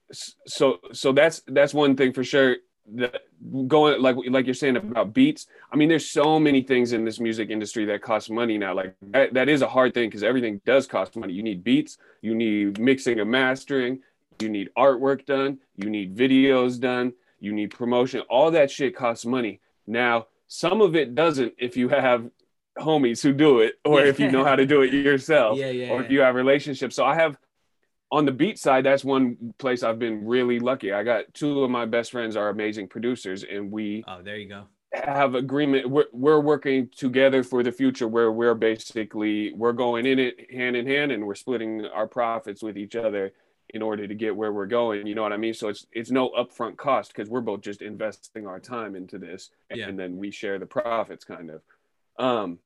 [0.47, 2.57] so so that's that's one thing for sure.
[2.95, 3.21] That
[3.67, 5.47] going like like you're saying about beats.
[5.71, 8.73] I mean, there's so many things in this music industry that cost money now.
[8.73, 11.33] Like that, that is a hard thing because everything does cost money.
[11.33, 14.01] You need beats, you need mixing and mastering,
[14.41, 18.21] you need artwork done, you need videos done, you need promotion.
[18.29, 19.61] All that shit costs money.
[19.87, 22.29] Now, some of it doesn't if you have
[22.77, 25.69] homies who do it or if you know how to do it yourself yeah.
[25.69, 25.89] Yeah.
[25.89, 26.95] or if you have relationships.
[26.95, 27.37] So I have
[28.13, 30.93] on the beat side, that's one place I've been really lucky.
[30.93, 34.47] I got two of my best friends are amazing producers, and we oh, there you
[34.47, 34.65] go.
[34.93, 35.89] have agreement.
[35.89, 40.75] We're, we're working together for the future, where we're basically we're going in it hand
[40.75, 43.33] in hand, and we're splitting our profits with each other
[43.69, 45.07] in order to get where we're going.
[45.07, 45.55] You know what I mean?
[45.55, 49.49] So it's it's no upfront cost because we're both just investing our time into this,
[49.73, 49.87] Yeah.
[49.87, 51.61] and then we share the profits, kind of.
[52.23, 52.59] Um,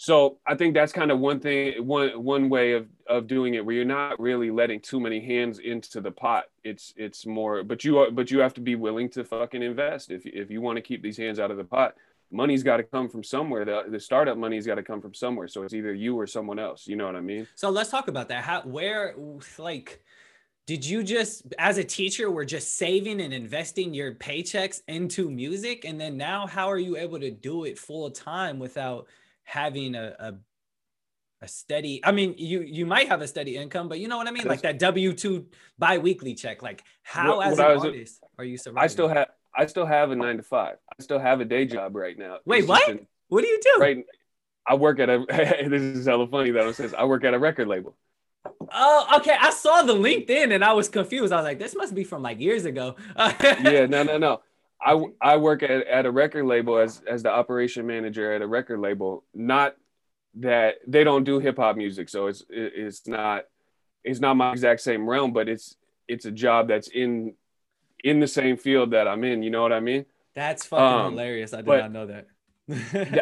[0.00, 3.66] so I think that's kind of one thing, one one way of of doing it,
[3.66, 6.44] where you're not really letting too many hands into the pot.
[6.62, 10.12] It's it's more, but you are, but you have to be willing to fucking invest
[10.12, 11.96] if if you want to keep these hands out of the pot.
[12.30, 13.64] Money's got to come from somewhere.
[13.64, 15.48] The the startup money's got to come from somewhere.
[15.48, 16.86] So it's either you or someone else.
[16.86, 17.48] You know what I mean?
[17.56, 18.44] So let's talk about that.
[18.44, 19.16] How where
[19.58, 20.00] like
[20.66, 25.84] did you just as a teacher were just saving and investing your paychecks into music
[25.84, 29.08] and then now how are you able to do it full time without
[29.48, 30.34] having a, a
[31.40, 34.28] a steady i mean you you might have a steady income but you know what
[34.28, 35.46] i mean like that w2
[35.78, 39.86] bi-weekly check like how as an artist are you surviving i still have i still
[39.86, 43.00] have a nine to five i still have a day job right now wait what
[43.28, 44.04] what do you do right
[44.66, 45.24] i work at a
[45.68, 47.96] this is hella funny that i says i work at a record label
[48.72, 49.36] Oh, okay.
[49.38, 51.32] I saw the LinkedIn and I was confused.
[51.32, 52.96] I was like, this must be from like years ago.
[53.18, 54.40] yeah, no, no, no.
[54.80, 58.46] I I work at, at a record label as as the operation manager at a
[58.46, 59.24] record label.
[59.34, 59.76] Not
[60.34, 63.44] that they don't do hip hop music, so it's it's not
[64.04, 65.76] it's not my exact same realm, but it's
[66.06, 67.34] it's a job that's in
[68.04, 69.42] in the same field that I'm in.
[69.42, 70.06] You know what I mean?
[70.34, 71.52] That's fucking um, hilarious.
[71.52, 72.26] I did but, not know that.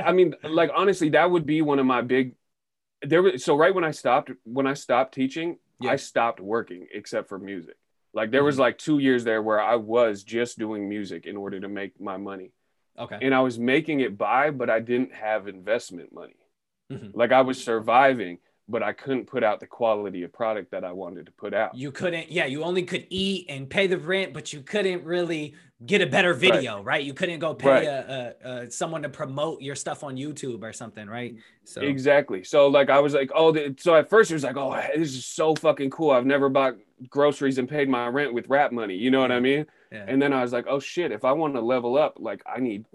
[0.07, 2.35] I mean, like honestly, that would be one of my big.
[3.03, 5.93] There was so right when I stopped when I stopped teaching, yeah.
[5.93, 7.77] I stopped working except for music.
[8.17, 8.63] Like there was mm-hmm.
[8.63, 12.17] like two years there where I was just doing music in order to make my
[12.17, 12.51] money.
[12.99, 13.19] Okay.
[13.21, 16.39] And I was making it by, but I didn't have investment money.
[16.91, 17.11] Mm-hmm.
[17.13, 18.39] Like I was surviving,
[18.69, 21.75] but I couldn't put out the quality of product that I wanted to put out.
[21.75, 25.55] You couldn't, yeah, you only could eat and pay the rent, but you couldn't really
[25.85, 26.87] get a better video, right?
[26.87, 27.05] right?
[27.05, 27.85] You couldn't go pay right.
[27.85, 31.37] a, a, a, someone to promote your stuff on YouTube or something, right?
[31.65, 32.43] So exactly.
[32.43, 35.25] So like I was like, oh, so at first it was like, oh, this is
[35.25, 36.11] so fucking cool.
[36.11, 36.77] I've never bought
[37.09, 38.97] groceries and paid my rent with rap money.
[38.97, 39.67] You know what I mean?
[39.93, 40.05] Yeah.
[40.09, 42.59] And then I was like, oh shit, if I want to level up, like I
[42.59, 42.87] need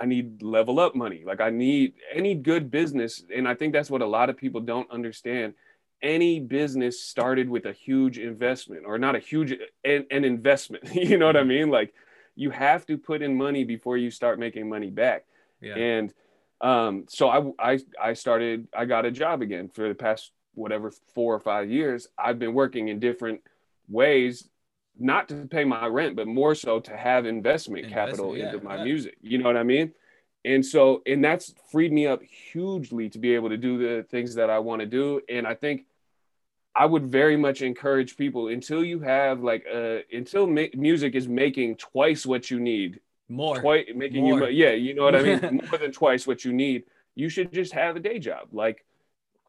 [0.00, 1.22] I need level up money.
[1.26, 3.24] Like I need any good business.
[3.34, 5.54] And I think that's what a lot of people don't understand.
[6.02, 9.52] Any business started with a huge investment or not a huge
[9.84, 10.84] an, an investment.
[10.94, 11.48] you know what I mm-hmm.
[11.48, 11.70] mean?
[11.70, 11.92] Like
[12.36, 15.24] you have to put in money before you start making money back.
[15.60, 15.74] Yeah.
[15.74, 16.14] And
[16.60, 20.92] um, so I, I I started I got a job again for the past whatever
[21.14, 22.08] four or five years.
[22.16, 23.40] I've been working in different
[23.88, 24.48] ways
[24.98, 28.64] not to pay my rent, but more so to have investment, investment capital yeah, into
[28.64, 28.84] my yeah.
[28.84, 29.16] music.
[29.20, 29.92] You know what I mean?
[30.44, 34.34] And so, and that's freed me up hugely to be able to do the things
[34.36, 35.20] that I want to do.
[35.28, 35.84] And I think
[36.74, 41.26] I would very much encourage people until you have like uh until ma- music is
[41.26, 44.48] making twice what you need, more, twice making more.
[44.48, 46.84] you yeah, you know what I mean, more than twice what you need.
[47.16, 48.84] You should just have a day job, like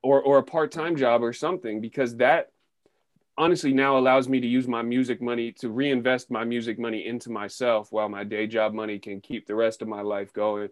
[0.02, 2.52] or or a part time job or something, because that
[3.40, 7.32] honestly now allows me to use my music money to reinvest my music money into
[7.32, 10.68] myself while my day job money can keep the rest of my life going.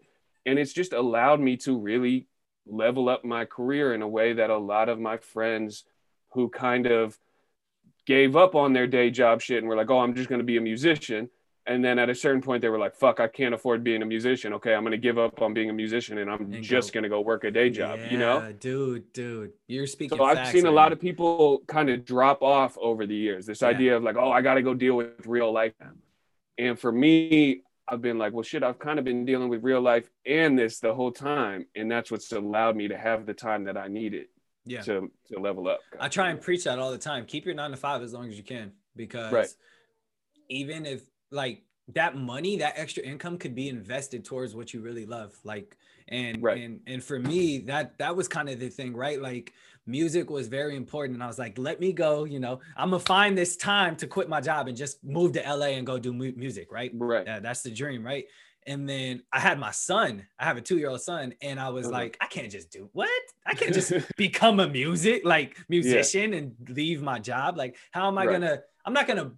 [0.46, 2.28] And it's just allowed me to really
[2.68, 5.86] level up my career in a way that a lot of my friends
[6.34, 7.18] who kind of
[8.06, 10.46] gave up on their day job shit and were like, oh, I'm just going to
[10.46, 11.30] be a musician
[11.68, 14.06] and then at a certain point they were like fuck i can't afford being a
[14.06, 14.54] musician.
[14.54, 16.98] Okay i'm gonna give up on being a musician and i'm and just go.
[16.98, 18.52] gonna go work a day job yeah, you know?
[18.54, 19.52] Dude dude.
[19.68, 23.16] You're speaking so i've seen a lot of people kind of drop off over the
[23.16, 23.46] years.
[23.46, 23.68] This yeah.
[23.68, 25.74] idea of like oh i gotta go deal with real life.
[26.58, 29.80] And for me i've been like well shit i've kind of been dealing with real
[29.80, 33.64] life and this the whole time and that's what's allowed me to have the time
[33.64, 34.26] that i needed
[34.66, 34.82] yeah.
[34.82, 37.26] to, to level up i try and preach that all the time.
[37.26, 39.48] Keep your nine to five as long as you can because right.
[40.50, 41.02] even if
[41.32, 41.64] like
[41.94, 45.78] that money that extra income could be invested towards what you really love like
[46.10, 46.62] and right.
[46.62, 49.54] and and for me that that was kind of the thing right like
[49.86, 53.00] music was very important and i was like let me go you know i'm gonna
[53.00, 56.14] find this time to quit my job and just move to la and go do
[56.14, 58.26] mu- music right right yeah, that's the dream right
[58.66, 61.94] and then i had my son i have a two-year-old son and i was uh-huh.
[61.94, 63.10] like i can't just do what
[63.46, 66.40] i can't just become a music like musician yeah.
[66.40, 68.34] and leave my job like how am i right.
[68.34, 69.32] gonna i'm not gonna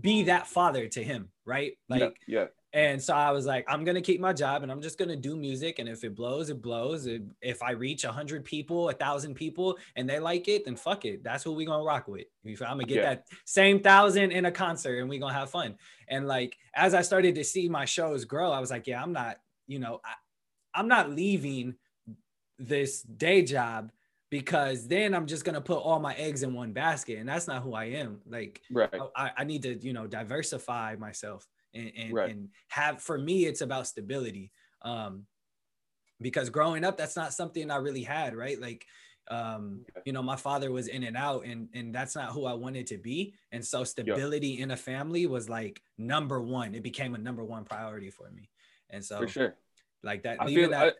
[0.00, 1.72] be that father to him, right?
[1.88, 2.46] Like, yeah, yeah.
[2.74, 5.36] And so I was like, I'm gonna keep my job and I'm just gonna do
[5.36, 5.78] music.
[5.78, 7.06] And if it blows, it blows.
[7.40, 11.04] If I reach a hundred people, a thousand people, and they like it, then fuck
[11.04, 11.22] it.
[11.22, 12.26] That's what we gonna rock with.
[12.44, 13.02] I'm gonna get yeah.
[13.02, 15.76] that same thousand in a concert, and we gonna have fun.
[16.08, 19.12] And like as I started to see my shows grow, I was like, yeah, I'm
[19.12, 19.36] not,
[19.68, 20.14] you know, I,
[20.80, 21.76] I'm not leaving
[22.58, 23.92] this day job
[24.34, 27.62] because then I'm just gonna put all my eggs in one basket, and that's not
[27.62, 28.20] who I am.
[28.26, 28.90] Like, right.
[29.14, 32.30] I, I need to, you know, diversify myself and and, right.
[32.30, 33.00] and have.
[33.00, 34.50] For me, it's about stability.
[34.82, 35.26] Um,
[36.20, 38.34] because growing up, that's not something I really had.
[38.34, 38.84] Right, like.
[39.30, 42.54] Um, you know, my father was in and out, and and that's not who I
[42.54, 43.34] wanted to be.
[43.52, 46.74] And so, stability in a family was like number one.
[46.74, 48.50] It became a number one priority for me.
[48.90, 49.54] And so, for sure,
[50.02, 50.42] like that.
[50.42, 50.92] I feel, that, I,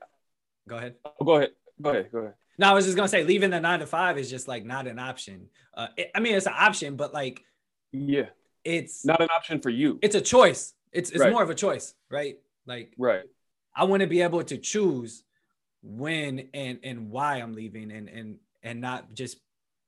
[0.66, 0.94] go ahead.
[1.04, 1.50] Oh, go ahead.
[1.82, 2.08] Go ahead.
[2.12, 2.34] Go ahead.
[2.58, 4.86] No, I was just gonna say leaving the nine to five is just like not
[4.86, 5.48] an option.
[5.76, 7.42] Uh, it, I mean, it's an option, but like
[7.92, 8.26] Yeah,
[8.64, 9.98] it's not an option for you.
[10.02, 10.74] it's a choice.
[10.92, 11.32] It's it's Right.
[11.32, 12.38] more of a choice, right?
[12.66, 13.24] Like right.
[13.74, 15.24] I want to be able to choose
[15.82, 19.38] when and and why I'm leaving, and and and not just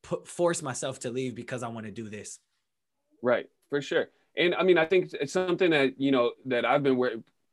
[0.03, 2.39] put force myself to leave because I want to do this.
[3.23, 4.09] Right, for sure.
[4.37, 7.13] And I mean, I think it's something that you know that I've been where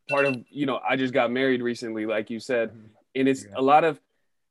[0.09, 0.43] part of.
[0.49, 2.71] You know, I just got married recently, like you said,
[3.15, 3.51] and it's Yeah.
[3.55, 4.01] a lot of,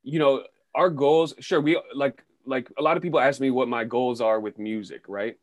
[0.03, 0.45] you know,
[0.75, 1.35] our goals.
[1.41, 4.59] Sure, we like like a lot of people ask me what my goals are with
[4.59, 5.37] music, right?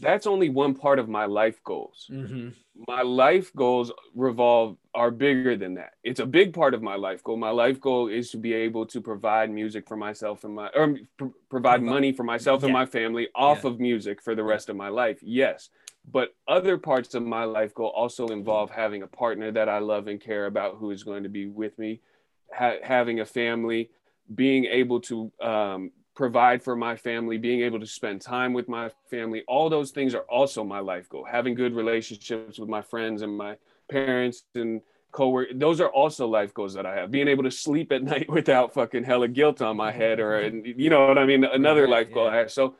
[0.00, 2.06] That's only one part of my life goals.
[2.10, 2.48] Mm-hmm.
[2.86, 5.92] My life goals revolve are bigger than that.
[6.04, 7.38] It's a big part of my life goal.
[7.38, 10.98] My life goal is to be able to provide music for myself and my or
[11.16, 12.80] pr- provide Provi- money for myself and Yeah.
[12.80, 13.70] my family off Yeah.
[13.70, 15.22] of music for the rest of my life.
[15.22, 15.70] Yes.
[16.12, 20.08] But other parts of my life goal also involve having a partner that I love
[20.08, 22.00] and care about who is going to be with me,
[22.52, 23.90] ha- having a family,
[24.34, 28.90] being able to um, provide for my family, being able to spend time with my
[29.10, 29.44] family.
[29.46, 31.26] All those things are also my life goal.
[31.30, 33.56] Having good relationships with my friends and my
[33.88, 34.80] parents and
[35.12, 37.10] co those are also life goals that I have.
[37.10, 40.66] Being able to sleep at night without fucking hella guilt on my head, or and
[40.66, 41.44] you know what I mean.
[41.44, 42.32] Another life goal yeah.
[42.32, 42.50] I have.
[42.50, 42.76] So,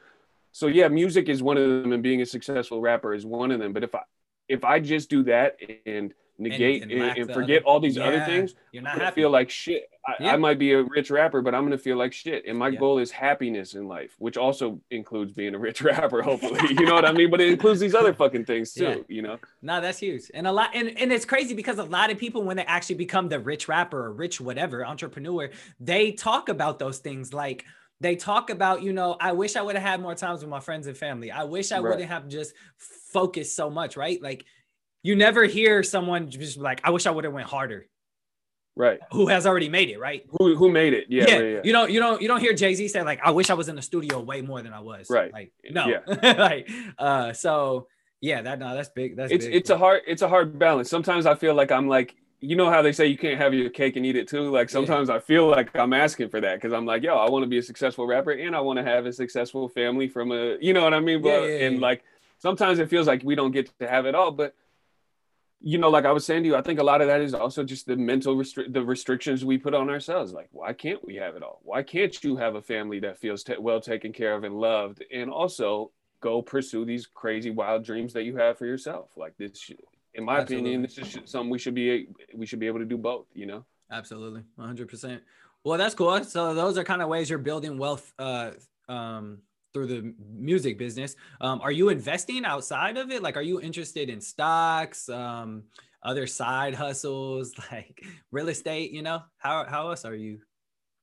[0.52, 3.60] so yeah, music is one of them, and being a successful rapper is one of
[3.60, 3.72] them.
[3.72, 4.02] But if I
[4.48, 8.20] if I just do that and negate and, and and forget other- all these other
[8.24, 9.88] things, You're not gonna feel like shit.
[10.06, 10.32] I, Yeah.
[10.34, 12.44] I might be a rich rapper, but I'm gonna feel like shit.
[12.46, 12.78] And my Yeah.
[12.78, 16.60] goal is happiness in life, which also includes being a rich rapper, hopefully.
[16.70, 17.30] you know what I mean?
[17.30, 18.96] But it includes these other fucking things too, Yeah.
[19.08, 19.38] you know?
[19.62, 20.30] No, that's huge.
[20.34, 22.96] And a lot and, and it's crazy because a lot of people when they actually
[22.96, 27.64] become the rich rapper or rich whatever entrepreneur, they talk about those things like
[27.98, 30.60] they talk about, you know, I wish I would have had more times with my
[30.60, 31.30] friends and family.
[31.30, 31.84] I wish I Right.
[31.92, 34.20] wouldn't have just focused so much, right?
[34.20, 34.44] Like
[35.06, 37.86] you never hear someone just like, I wish I would have went harder
[38.78, 38.98] Right.
[39.12, 40.22] who has already made it, right?
[40.38, 41.06] Who who made it?
[41.08, 41.60] Yeah, yeah, yeah.
[41.64, 43.76] You don't you don't you don't hear Jay-Z say like, I wish I was in
[43.76, 45.08] the studio way more than I was.
[45.08, 45.32] Right.
[45.32, 45.86] Like, no.
[45.86, 46.34] Yeah.
[46.48, 47.88] like uh so
[48.20, 49.16] yeah, that no, that's big.
[49.16, 49.54] That's it's big.
[49.54, 50.90] it's a hard it's a hard balance.
[50.90, 53.70] Sometimes I feel like I'm like you know how they say you can't have your
[53.70, 54.50] cake and eat it too.
[54.50, 54.72] Like Yeah.
[54.78, 57.48] sometimes I feel like I'm asking for that because I'm like, yo, I want to
[57.48, 60.74] be a successful rapper and I want to have a successful family from a, you
[60.74, 61.24] know what I mean?
[61.24, 61.80] Yeah, But yeah, and yeah.
[61.88, 62.04] like
[62.46, 64.32] sometimes it feels like we don't get to have it all.
[64.32, 64.54] But
[65.66, 67.34] you know, like I was saying to you, I think a lot of that is
[67.34, 70.32] also just the mental restri- the restrictions we put on ourselves.
[70.32, 71.58] Like, why can't we have it all?
[71.64, 75.02] Why can't you have a family that feels ta well taken care of and loved,
[75.12, 75.90] and also
[76.20, 79.08] go pursue these crazy wild dreams that you have for yourself?
[79.16, 79.72] Like this, sh-
[80.14, 82.84] in my opinion, this is sh- something we should be we should be able to
[82.84, 83.26] do both.
[83.34, 83.64] You know?
[83.90, 85.20] Absolutely, 100%.
[85.64, 86.22] Well, that's cool.
[86.22, 88.52] So those are kind of ways you're building wealth uh,
[88.88, 89.38] um,
[89.76, 91.16] through the music business.
[91.38, 93.22] Um, are you investing outside of it?
[93.22, 95.64] Like, are you interested in stocks, um,
[96.02, 98.02] other side hustles, like
[98.32, 98.92] real estate?
[98.92, 100.38] You know, how how else are you?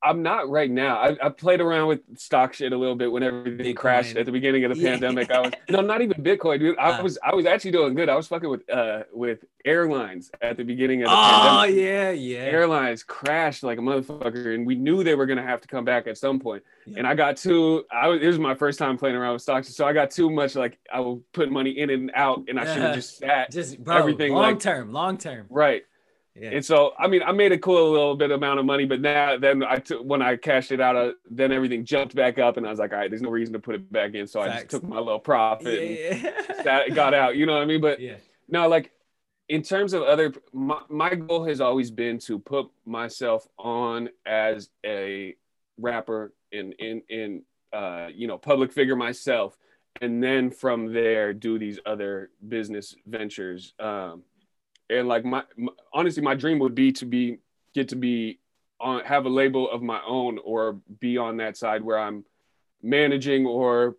[0.04, 0.98] I'm not right now.
[0.98, 3.76] I, I played around with stock shit a little bit when everything Bitcoin.
[3.78, 4.92] crashed at the beginning of the Yeah.
[4.92, 5.32] pandemic.
[5.32, 6.78] I was no, not even Bitcoin, dude.
[6.78, 7.04] I Uh.
[7.04, 8.10] was I was actually doing good.
[8.10, 11.46] I was fucking with uh with airlines at the beginning of the pandemic.
[11.46, 11.84] Oh pandemic.
[11.84, 12.40] yeah, yeah.
[12.52, 16.06] Airlines crashed like a motherfucker, and we knew they were gonna have to come back
[16.08, 16.64] at some point.
[16.86, 16.96] Yeah.
[17.00, 17.86] And I got too.
[17.92, 18.22] I was.
[18.22, 20.56] It was my first time playing around with stocks, so I got too much.
[20.56, 23.52] Like I would put money in and out, and I should have just sat.
[23.52, 25.46] Just bro, everything, long like- term, long term.
[25.50, 25.84] Right.
[26.36, 26.50] Yeah.
[26.50, 29.38] And so, I mean, I made a cool little bit amount of money, but now
[29.38, 32.66] then I took when I cashed it out, uh, then everything jumped back up, and
[32.66, 34.50] I was like, all right, there's no reason to put it back in, so I
[34.50, 36.86] just took my little profit yeah.
[36.86, 37.36] and got out.
[37.36, 37.82] You know what I mean?
[37.82, 38.16] But yeah.
[38.50, 38.92] no, like
[39.48, 44.70] in terms of other, my, my goal has always been to put myself on as
[44.84, 45.36] a
[45.78, 49.56] rapper in in in uh, you know public figure myself,
[50.02, 53.74] and then from there do these other business ventures.
[53.80, 54.24] Um,
[55.00, 57.40] and like my, my honestly, my dream would be to be
[57.74, 58.40] get to be
[58.80, 62.26] on have a label of my own or be on that side where I'm
[62.82, 63.96] managing or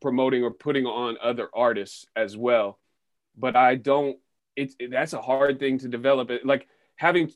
[0.00, 2.78] promoting or putting on other artists as well
[3.36, 4.18] but I don't.
[4.56, 6.30] It's it, that's a hard thing to develop.
[6.30, 7.32] It like having.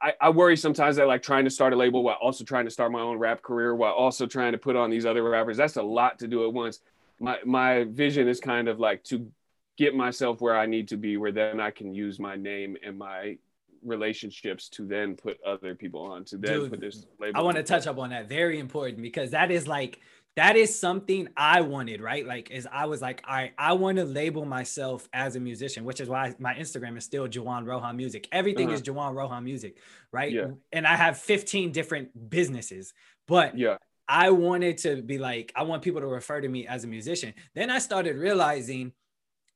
[0.00, 2.70] I, I worry sometimes that like trying to start a label while also trying to
[2.70, 5.56] start my own rap career while also trying to put on these other rappers.
[5.56, 6.80] That's a lot to do at once.
[7.18, 9.30] My my vision is kind of like to
[9.76, 12.98] get myself where I need to be, where then I can use my name and
[12.98, 13.38] my
[13.84, 17.38] relationships to then put other people on to then Dude, put this label.
[17.38, 18.28] I want to touch up on that.
[18.28, 20.00] Very important because that is like
[20.36, 22.26] that is something I wanted, right?
[22.26, 25.84] Like, is I was like, all right, I want to label myself as a musician,
[25.84, 28.28] which is why my Instagram is still Juwan Rohan Music.
[28.32, 28.92] Everything is uh-huh.
[28.92, 29.78] Juwan Rohan Music,
[30.12, 30.30] right?
[30.30, 30.48] Yeah.
[30.72, 32.92] And I have 15 different businesses,
[33.26, 36.84] but Yeah, I wanted to be like, I want people to refer to me as
[36.84, 37.32] a musician.
[37.54, 38.92] Then I started realizing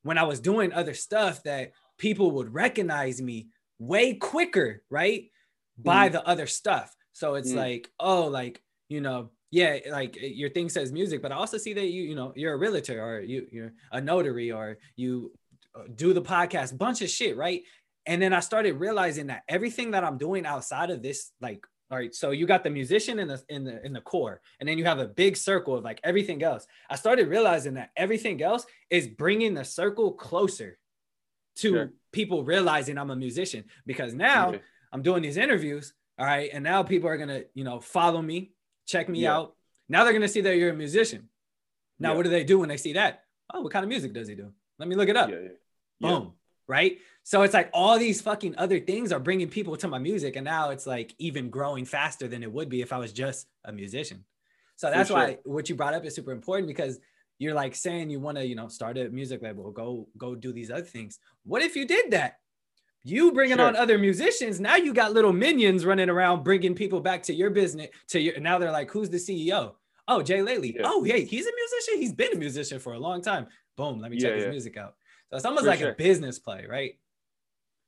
[0.02, 3.48] when I was doing other stuff that people would recognize me
[3.78, 5.30] way quicker, right?
[5.78, 6.94] By the other stuff.
[7.12, 7.56] So it's Mm.
[7.56, 11.72] like, oh, like, you know, yeah, like your thing says music, but I also see
[11.74, 15.32] that you, you know, you're a realtor or you, you're a notary or you
[15.74, 17.62] uh, do the podcast, bunch of shit, right?
[18.06, 21.98] And then I started realizing that everything that I'm doing outside of this, like, all
[21.98, 24.78] right, so you got the musician in the in the in the core, and then
[24.78, 26.66] you have a big circle of like everything else.
[26.88, 30.78] I started realizing that everything else is bringing the circle closer
[31.56, 31.92] to Sure.
[32.12, 34.58] people realizing I'm a musician because now Yeah.
[34.92, 35.92] I'm doing these interviews.
[36.18, 36.48] All right.
[36.52, 38.52] And now people are to, you know, follow me,
[38.86, 39.36] check me Yeah.
[39.36, 39.56] out.
[39.88, 41.28] Now they're to see that you're a musician.
[41.98, 42.16] Now, Yeah.
[42.16, 43.24] what do they do when they see that?
[43.52, 44.52] Oh, what kind of music does he do?
[44.78, 45.30] Let me look it up.
[45.30, 45.48] Yeah.
[46.00, 46.34] Boom.
[46.66, 46.98] Right.
[47.22, 50.36] So it's like all these fucking other things are bringing people to my music.
[50.36, 53.46] And now it's like even growing faster than it would be if I was just
[53.64, 54.24] a musician.
[54.76, 55.16] So that's sure.
[55.18, 56.98] why what you brought up is super important because
[57.38, 60.52] you're like saying you want to, you know, start a music label, go, go do
[60.52, 61.18] these other things.
[61.44, 62.38] What if you did that?
[63.04, 63.66] You bringing Sure.
[63.66, 64.60] on other musicians.
[64.60, 67.88] Now you got little minions running around bringing people back to your business.
[68.08, 69.74] To your now they're like, who's the CEO?
[70.08, 70.74] Oh, J.Lately.
[70.76, 70.82] Yeah.
[70.84, 72.00] Oh, hey, he's a musician.
[72.00, 73.46] He's been a musician for a long time.
[73.76, 74.00] Boom.
[74.00, 74.50] Let me check Yeah, his yeah.
[74.50, 74.94] music out.
[75.30, 75.92] So it's almost For like sure.
[75.92, 76.98] a business play, right?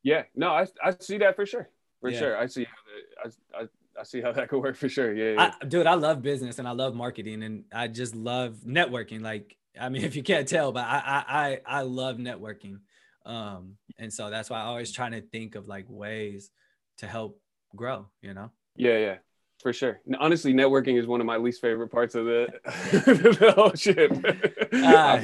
[0.02, 1.68] Yeah, no, I I see that for sure.
[2.00, 2.18] For Yeah.
[2.18, 3.68] sure, I see how that, I, I
[4.00, 5.14] I see how that could work for sure.
[5.14, 5.50] Yeah, yeah.
[5.60, 9.22] I, dude, I love business and I love marketing and I just love networking.
[9.22, 12.80] Like, I mean, if you can't tell, but I I I, I love networking.
[13.24, 16.50] Um, and so that's why I always trying to think of like ways
[16.98, 17.40] to help
[17.74, 18.50] grow, you know?
[18.76, 19.16] yeah, yeah,
[19.62, 20.00] for sure.
[20.18, 24.12] Honestly, networking is one of my least favorite parts of the, the whole shit.
[24.72, 25.20] Uh,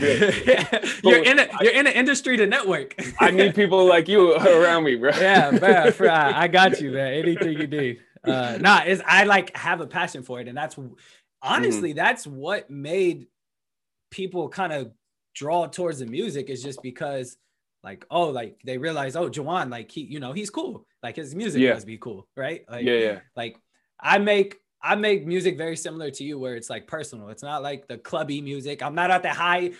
[1.02, 2.94] you're in a, you're in an industry to network.
[3.18, 5.10] I need people like you around me, bro.
[5.18, 7.14] yeah, bro, bro, I got you, man.
[7.14, 8.00] Anything you need.
[8.22, 10.78] Uh, nah, is I like have a passion for it, and that's
[11.42, 13.26] honestly that's what made
[14.10, 14.92] people kind of
[15.34, 17.38] draw towards the music is just because
[17.84, 21.34] like oh like they realize oh Juwan like he you know he's cool like his
[21.34, 21.74] music Yeah.
[21.74, 23.58] must be cool right like yeah, yeah, like
[24.00, 27.62] I make I make music very similar to you where it's like personal it's not
[27.62, 29.72] like the clubby music I'm not at the high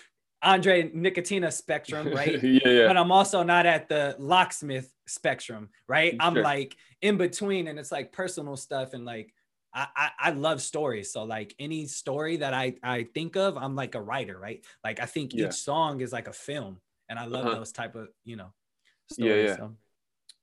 [0.42, 2.86] Andre Nickatina spectrum right yeah, yeah.
[2.86, 6.14] but I'm also not at the locksmith spectrum, right?
[6.20, 9.32] I'm like in between, and it's like personal stuff, and like
[9.74, 11.12] I, I I love stories.
[11.12, 14.64] So like any story that I I think of, I'm like a writer, right?
[14.84, 15.46] Like I think Yeah.
[15.46, 17.56] each song is like a film, and I love Uh-huh.
[17.56, 18.52] those type of you know
[19.16, 19.50] Yeah, stories.
[19.50, 19.56] yeah.
[19.56, 19.76] So.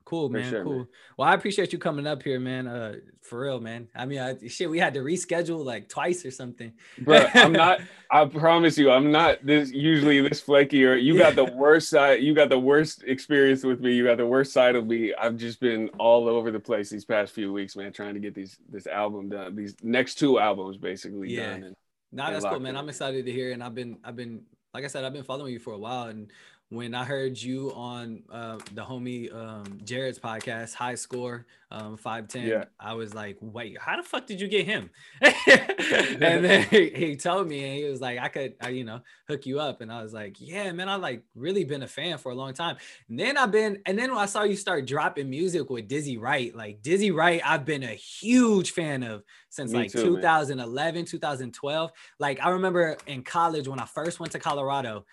[0.05, 0.49] Cool, man.
[0.51, 0.77] sure, cool.
[0.77, 0.87] man.
[1.17, 2.67] Well, I appreciate you coming up here, man.
[2.67, 3.87] Uh, for real, man.
[3.95, 6.73] I mean, I, shit, we had to reschedule like twice or something.
[6.99, 7.81] Bro, I'm not.
[8.11, 10.85] I promise you, I'm not this usually this flaky.
[10.85, 12.21] Or you got the worst side.
[12.21, 13.93] You got the worst experience with me.
[13.95, 15.11] You got the worst side of me.
[15.15, 18.35] I've just been all over the place these past few weeks, man, trying to get
[18.35, 19.55] these this album done.
[19.55, 21.49] These next two albums basically Yeah.
[21.51, 21.63] done.
[21.63, 21.75] And
[22.11, 22.75] Nah, that's cool, man.
[22.75, 22.77] in.
[22.77, 24.43] I'm excited to hear, and I've been, I've been,
[24.73, 26.31] like I said, I've been following you for a while, and
[26.69, 32.27] when I heard you on uh, the homie um, Jared's podcast, High Score um, Five
[32.27, 32.65] Ten, Yeah.
[32.79, 34.89] I was like, wait, how the fuck did you get him?
[35.21, 39.01] and then he, he told me, and he was like, I could, I, you know,
[39.27, 42.17] hook you up, and I was like, yeah, man, I like really been a fan
[42.17, 42.77] for a long time.
[43.09, 46.17] And then I've been, and then when I saw you start dropping music with Dizzy
[46.17, 50.15] Wright, like Dizzy Wright, I've been a huge fan of since Me like too, man.
[50.15, 51.91] 2011, 2012.
[52.19, 55.05] Like I remember in college when I first went to Colorado,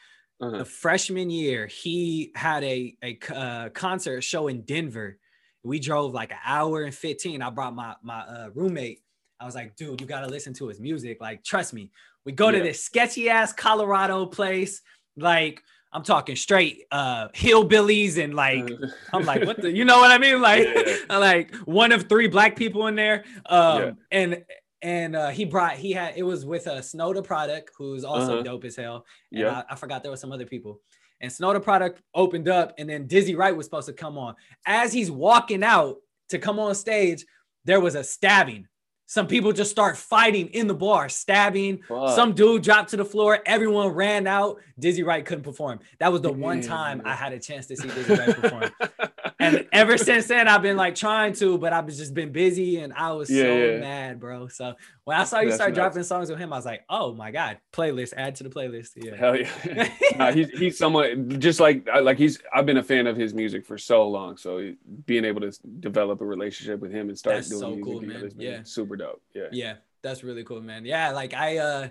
[0.43, 0.59] uh-huh.
[0.59, 2.97] the freshman year, he had a
[3.35, 5.19] uh, concert show in Denver.
[5.63, 7.41] We drove like an hour and 15.
[7.41, 9.01] I brought my my uh, roommate.
[9.41, 11.21] I was like, dude, you gotta listen to his music.
[11.21, 11.91] Like, trust me.
[12.25, 14.83] We go to this sketchy ass Colorado place.
[15.17, 15.63] Like,
[15.93, 18.69] I'm talking straight uh hillbillies and like
[19.13, 20.41] I'm like, what the, you know what I mean?
[20.41, 21.17] Like, Yeah.
[21.19, 23.25] like one of three black people in there.
[23.47, 23.93] Um, Yeah.
[24.11, 24.45] and
[24.83, 28.35] and uh, he brought he had it was with a Snow tha Product who's also
[28.35, 28.43] Uh-huh.
[28.43, 29.05] dope as hell.
[29.31, 29.63] And Yeah.
[29.69, 30.81] I, I forgot there were some other people.
[31.21, 34.35] And Snow tha Product opened up, and then Dizzy Wright was supposed to come on.
[34.67, 35.97] As he's walking out
[36.31, 37.25] to come on stage,
[37.65, 38.67] there was a stabbing.
[39.07, 41.83] Some people just start fighting in the bar, stabbing.
[41.87, 42.17] Fuck.
[42.17, 43.41] Some dude dropped to the floor.
[43.45, 44.57] Everyone ran out.
[44.79, 45.81] Dizzy Wright couldn't perform.
[46.01, 48.71] That was the one time I had a chance to see Dizzy Wright perform.
[49.43, 52.93] And ever since then, I've been like trying to, but I've just been busy and
[52.93, 53.79] I was Yeah, so yeah.
[53.81, 54.49] mad, bro.
[54.49, 54.75] So
[55.05, 55.77] when I saw you That's start nuts.
[55.77, 58.91] dropping songs with him, I was like, oh my God, playlist, add to the playlist.
[58.97, 59.17] Yeah.
[59.17, 59.89] Hell yeah.
[60.17, 63.67] nah, he's he's someone just like like he's I've been a fan of his music
[63.67, 64.37] for so long.
[64.37, 64.73] So
[65.07, 68.01] being able to develop a relationship with him and start That's doing so music cool,
[68.01, 68.61] together has been Yeah.
[68.65, 69.23] super dope.
[69.35, 69.49] Yeah.
[69.53, 70.85] Yeah, that's really cool, man.
[70.85, 71.89] Yeah, like I uh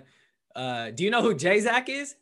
[0.54, 2.16] uh do you know who Jay Zach is?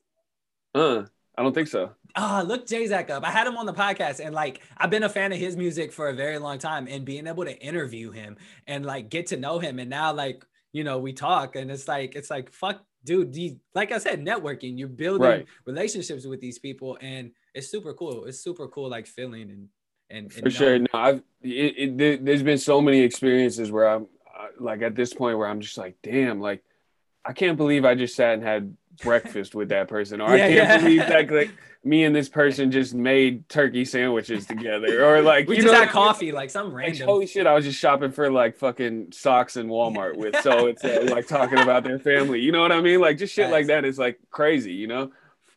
[0.75, 1.05] Uh,
[1.37, 1.91] I don't think so.
[2.17, 3.25] Ah, look Jay Zach up.
[3.25, 5.93] I had him on the podcast and like I've been a fan of his music
[5.93, 8.37] for a very long time and being able to interview him
[8.67, 11.89] and like get to know him and now like you know we talk and it's
[11.89, 15.47] like it's like fuck dude like I said networking you're building Right.
[15.65, 19.69] relationships with these people and it's super cool it's super cool like feeling and
[20.11, 20.79] and, and For sure.
[20.79, 24.07] No, I've it, it, there, there's been so many experiences where I'm
[24.59, 26.63] like at this point where I'm just like, damn, like
[27.25, 30.49] I can't believe I just sat and had breakfast with that person, or Yeah, I
[30.49, 30.79] can't yeah.
[30.79, 31.51] believe that like
[31.85, 35.79] me and this person just made turkey sandwiches together, or like We you just know
[35.79, 35.93] had mean?
[35.93, 37.09] coffee, like some Like, random.
[37.09, 40.85] holy shit, I was just shopping for like fucking socks in Walmart with so it's
[40.85, 42.41] uh, like talking about their family.
[42.41, 43.01] You know what I mean?
[43.01, 45.11] Like just shit like that is like crazy, you know?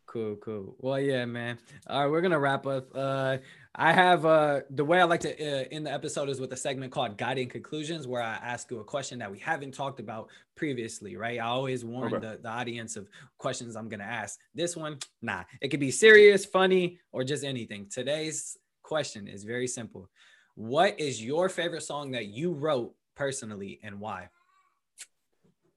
[0.05, 0.75] Cool, cool.
[0.79, 1.57] Well, yeah, man.
[1.87, 2.87] All right, we're gonna wrap up.
[2.93, 3.37] Uh,
[3.76, 6.57] I have uh the way I like to uh, end the episode is with a
[6.57, 10.30] segment called Guiding Conclusions, where I ask you a question that we haven't talked about
[10.55, 11.15] previously.
[11.15, 11.39] Right?
[11.39, 12.28] I always warn Okay.
[12.28, 13.09] the, the audience of
[13.39, 14.39] questions I'm gonna ask.
[14.53, 17.88] This one, nah, it could be serious, funny, or just anything.
[17.89, 20.07] Today's question is very simple.
[20.55, 24.30] What is your favorite song that you wrote personally, and why?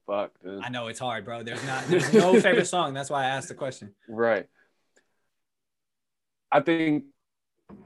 [0.05, 0.61] Fuck, dude.
[0.63, 1.41] I know it's hard, bro.
[1.41, 2.93] There's not, there's no favorite song.
[2.93, 3.95] That's why I asked the question.
[4.07, 4.45] Right.
[6.51, 7.05] I think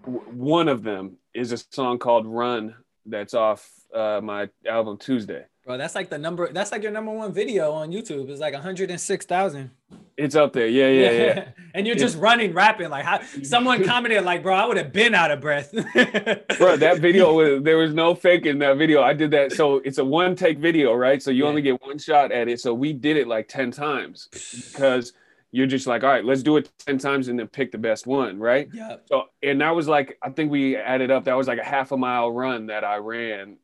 [0.06, 2.76] one of them is a song called Run
[3.06, 5.46] that's off uh, my album Tuesday.
[5.66, 6.52] Bro, that's like the number.
[6.52, 8.30] That's like your number one video on YouTube.
[8.30, 9.70] It's like 106,000.
[10.18, 10.68] It's up there.
[10.68, 11.50] Yeah, yeah, yeah.
[11.76, 12.90] and you're just running, rapping.
[12.90, 15.72] Like, how someone commented, like, bro, I would have been out of breath.
[16.58, 19.04] Bro, that video was there was no fake in that video.
[19.04, 19.52] I did that.
[19.52, 21.22] So it's a one take video, right?
[21.22, 21.50] So you Yeah.
[21.50, 22.60] only get one shot at it.
[22.60, 24.30] So we did it like 10 times
[24.72, 25.14] because
[25.52, 28.08] you're just like, all right, let's do it 10 times and then pick the best
[28.08, 28.70] one, right?
[28.74, 28.98] yeah.
[29.06, 31.92] So and that was like I think we added up that was like a half
[31.92, 33.58] a mile run that I ran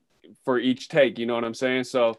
[0.44, 1.86] for each take, you know what I'm saying?
[1.86, 2.18] So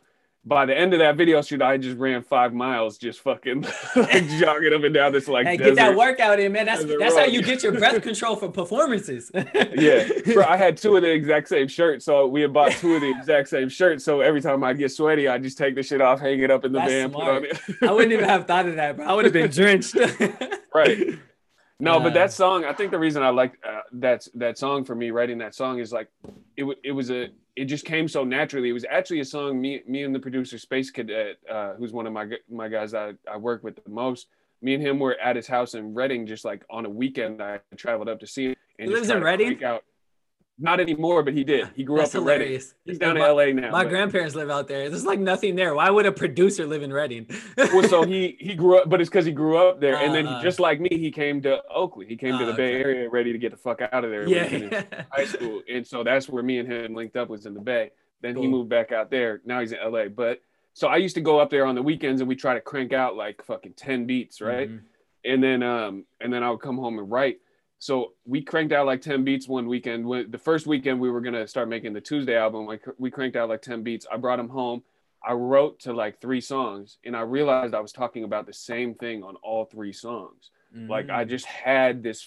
[0.48, 3.62] by the end of that video shoot, I just ran five miles, just fucking
[3.96, 6.64] like jogging up and down this like Hey, get that workout in, man.
[6.66, 9.30] That's desert that's how you get your breath control for performances.
[9.34, 12.94] yeah, bro, I had two of the exact same shirts, so we had bought two
[12.94, 14.04] of the exact same shirts.
[14.04, 16.64] So every time I get sweaty, I just take the shit off, hang it up
[16.64, 17.60] in the That's van, put on it.
[17.82, 19.06] I wouldn't even have thought of that, bro.
[19.06, 19.94] I would have been drenched.
[20.74, 21.18] right.
[21.80, 24.84] No, Uh, but that song, I think the reason I liked uh, that that song
[24.84, 26.08] for me writing that song is like
[26.56, 27.28] it w- it was a
[27.58, 28.68] it just came so naturally.
[28.68, 32.06] It was actually a song me me and the producer Space Cadet, uh, who's one
[32.06, 34.28] of my my guys I, I work with the most.
[34.62, 37.42] Me and him were at his house in Redding, just like on a weekend.
[37.42, 38.56] I traveled up to see him.
[38.78, 39.62] And He lives in Redding?
[39.64, 39.84] Out.
[40.60, 41.68] Not anymore, but he did.
[41.76, 42.60] He grew That's up in Redding.
[42.84, 43.70] He's down in LA now.
[43.70, 44.90] My but- grandparents live out there.
[44.90, 45.72] There's like nothing there.
[45.74, 47.28] Why would a producer live in Redding?
[47.56, 50.26] well, so he he grew up, but it's because he grew up there, and then
[50.26, 52.06] Uh, he, just like me, he came to Oakley.
[52.06, 52.74] He came to uh, the Bay.
[52.74, 54.26] Area ready to get the fuck out of there.
[54.26, 55.04] finished yeah.
[55.12, 57.90] high school, and so that's where me and him linked up was in the Bay.
[58.20, 59.40] Then he moved back out there.
[59.44, 60.06] Now he's in LA.
[60.08, 60.42] But
[60.74, 62.92] so I used to go up there on the weekends, and we try to crank
[62.92, 64.68] out like fucking ten beats, right?
[64.68, 64.80] Mhm.
[65.24, 67.38] and then um and then I would come home and write.
[67.78, 70.04] So we cranked out like 10 beats one weekend.
[70.04, 73.36] When the first weekend we were gonna start making the Tuesday album, like we cranked
[73.36, 74.06] out like 10 beats.
[74.10, 74.82] I brought them home.
[75.26, 78.94] I wrote to like three songs, and I realized I was talking about the same
[78.94, 80.50] thing on all three songs.
[80.72, 81.28] Like I Mm.
[81.28, 82.26] just had this,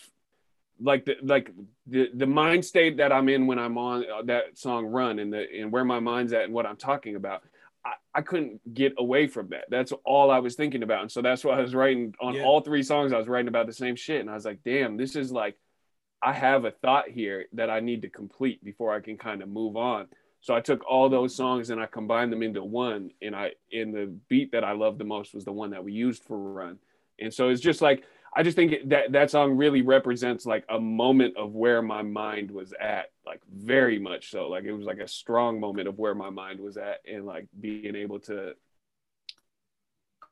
[0.81, 1.51] like the like
[1.87, 5.31] the the mind state that I'm in when I'm on uh, that song "Run" and
[5.31, 7.43] the and where my mind's at and what I'm talking about.
[7.85, 9.65] I, I couldn't get away from that.
[9.69, 11.01] That's all I was thinking about.
[11.01, 12.43] And so that's why I was writing on Yeah.
[12.43, 13.13] all three songs.
[13.13, 14.21] I was writing about the same shit.
[14.21, 15.57] And I was like, damn, this is like,
[16.21, 19.49] I have a thought here that I need to complete before I can kind of
[19.49, 20.07] move on.
[20.41, 23.11] So I took all those songs and I combined them into one.
[23.21, 25.93] And I, in the beat that I loved the most was the one that we
[25.93, 26.77] used for Run.
[27.19, 28.03] And so it's just like,
[28.33, 32.49] I just think that that song really represents like a moment of where my mind
[32.49, 34.47] was at, like very much so.
[34.47, 37.47] Like it was like a strong moment of where my mind was at, and like
[37.59, 38.53] being able to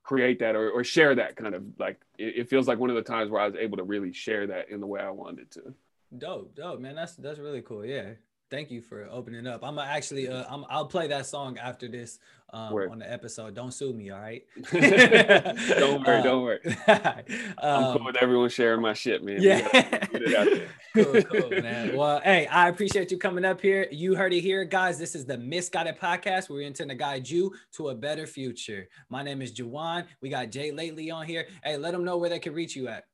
[0.04, 2.96] create that or, or share that kind of like it, it feels like one of
[2.96, 5.52] the times where I was able to really share that in the way I wanted
[5.52, 5.74] to.
[6.18, 6.96] Dope, dope, man.
[6.96, 7.86] That's that's really cool.
[7.86, 8.12] Yeah.
[8.50, 9.64] Thank you for opening up.
[9.64, 12.18] I'm actually uh I'm I'll play that song after this
[12.52, 13.54] um on the episode.
[13.54, 14.44] Don't sue me, all right?
[14.72, 16.60] don't worry, Uh, don't worry.
[16.88, 19.42] I'm um, cool with everyone sharing my shit, man.
[19.42, 19.62] Yeah.
[19.62, 20.70] get it out there.
[20.96, 21.96] cool, cool, man.
[21.96, 23.88] Well, hey, I appreciate you coming up here.
[23.92, 24.98] You heard it here, guys.
[24.98, 26.50] This is the Misguided Podcast.
[26.50, 28.90] where We intend to guide you to a better future.
[29.10, 30.06] My name is Juwan.
[30.22, 31.46] We got J.Lately on here.
[31.64, 33.06] Hey, let them know where they can reach you at.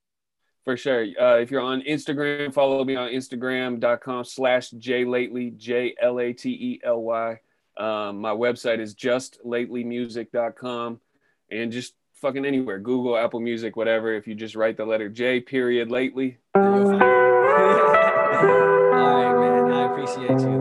[0.65, 1.05] For sure.
[1.19, 6.33] Uh, if you're on Instagram, follow me on Instagram.com slash J Lately, J L A
[6.33, 7.39] T E L Y.
[7.77, 10.99] Um, my website is just justlatelymusic.com
[11.51, 14.15] and just fucking anywhere, Google, Apple Music, whatever.
[14.15, 16.39] If you just write the letter J period lately.
[16.55, 16.87] All right,
[19.39, 19.71] man.
[19.71, 20.54] I appreciate you.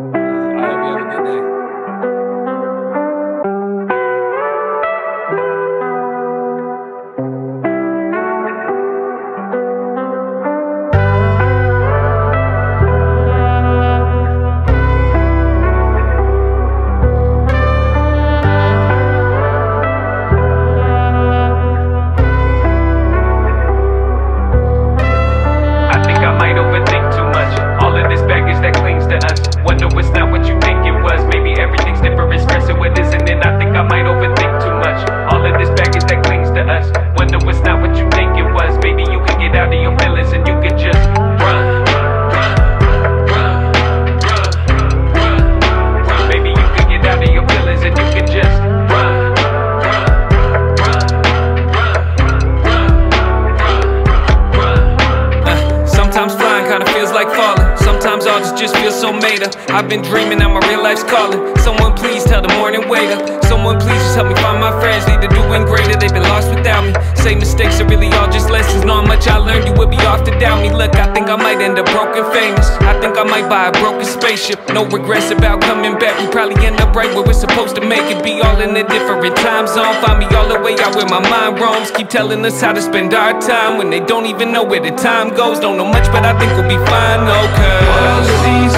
[74.74, 76.18] No regrets about coming back.
[76.18, 78.24] We probably end up right where we're supposed to make it.
[78.24, 79.94] Be all in a different time zone.
[80.02, 81.92] Find me all the way out where my mind roams.
[81.92, 84.90] Keep telling us how to spend our time when they don't even know where the
[84.90, 85.60] time goes.
[85.60, 87.80] Don't know much, but I think we'll be fine, okay.
[87.86, 88.74] All of these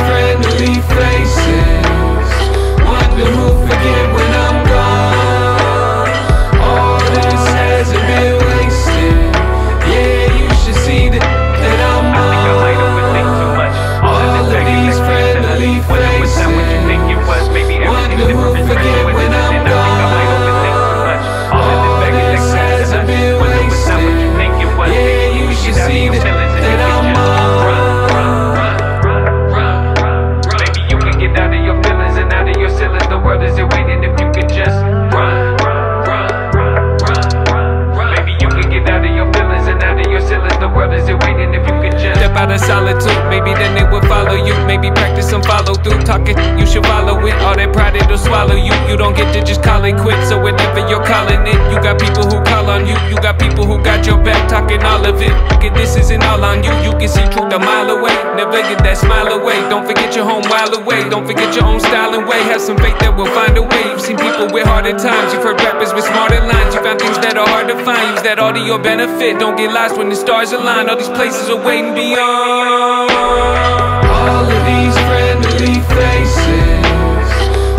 [68.36, 69.38] that all to your benefit.
[69.38, 70.88] Don't get lost when the stars align.
[70.88, 73.10] All these places are waiting beyond.
[73.10, 77.28] All of these friendly faces.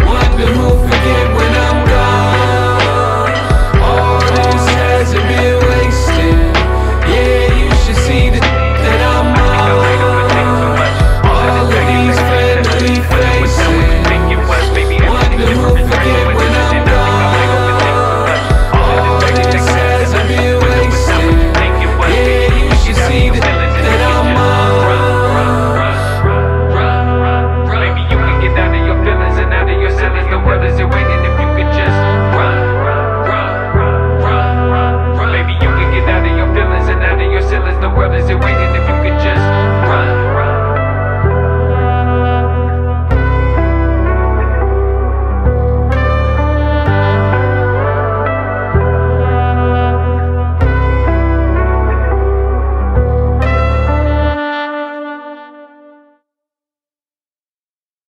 [0.06, 0.77] Wonder who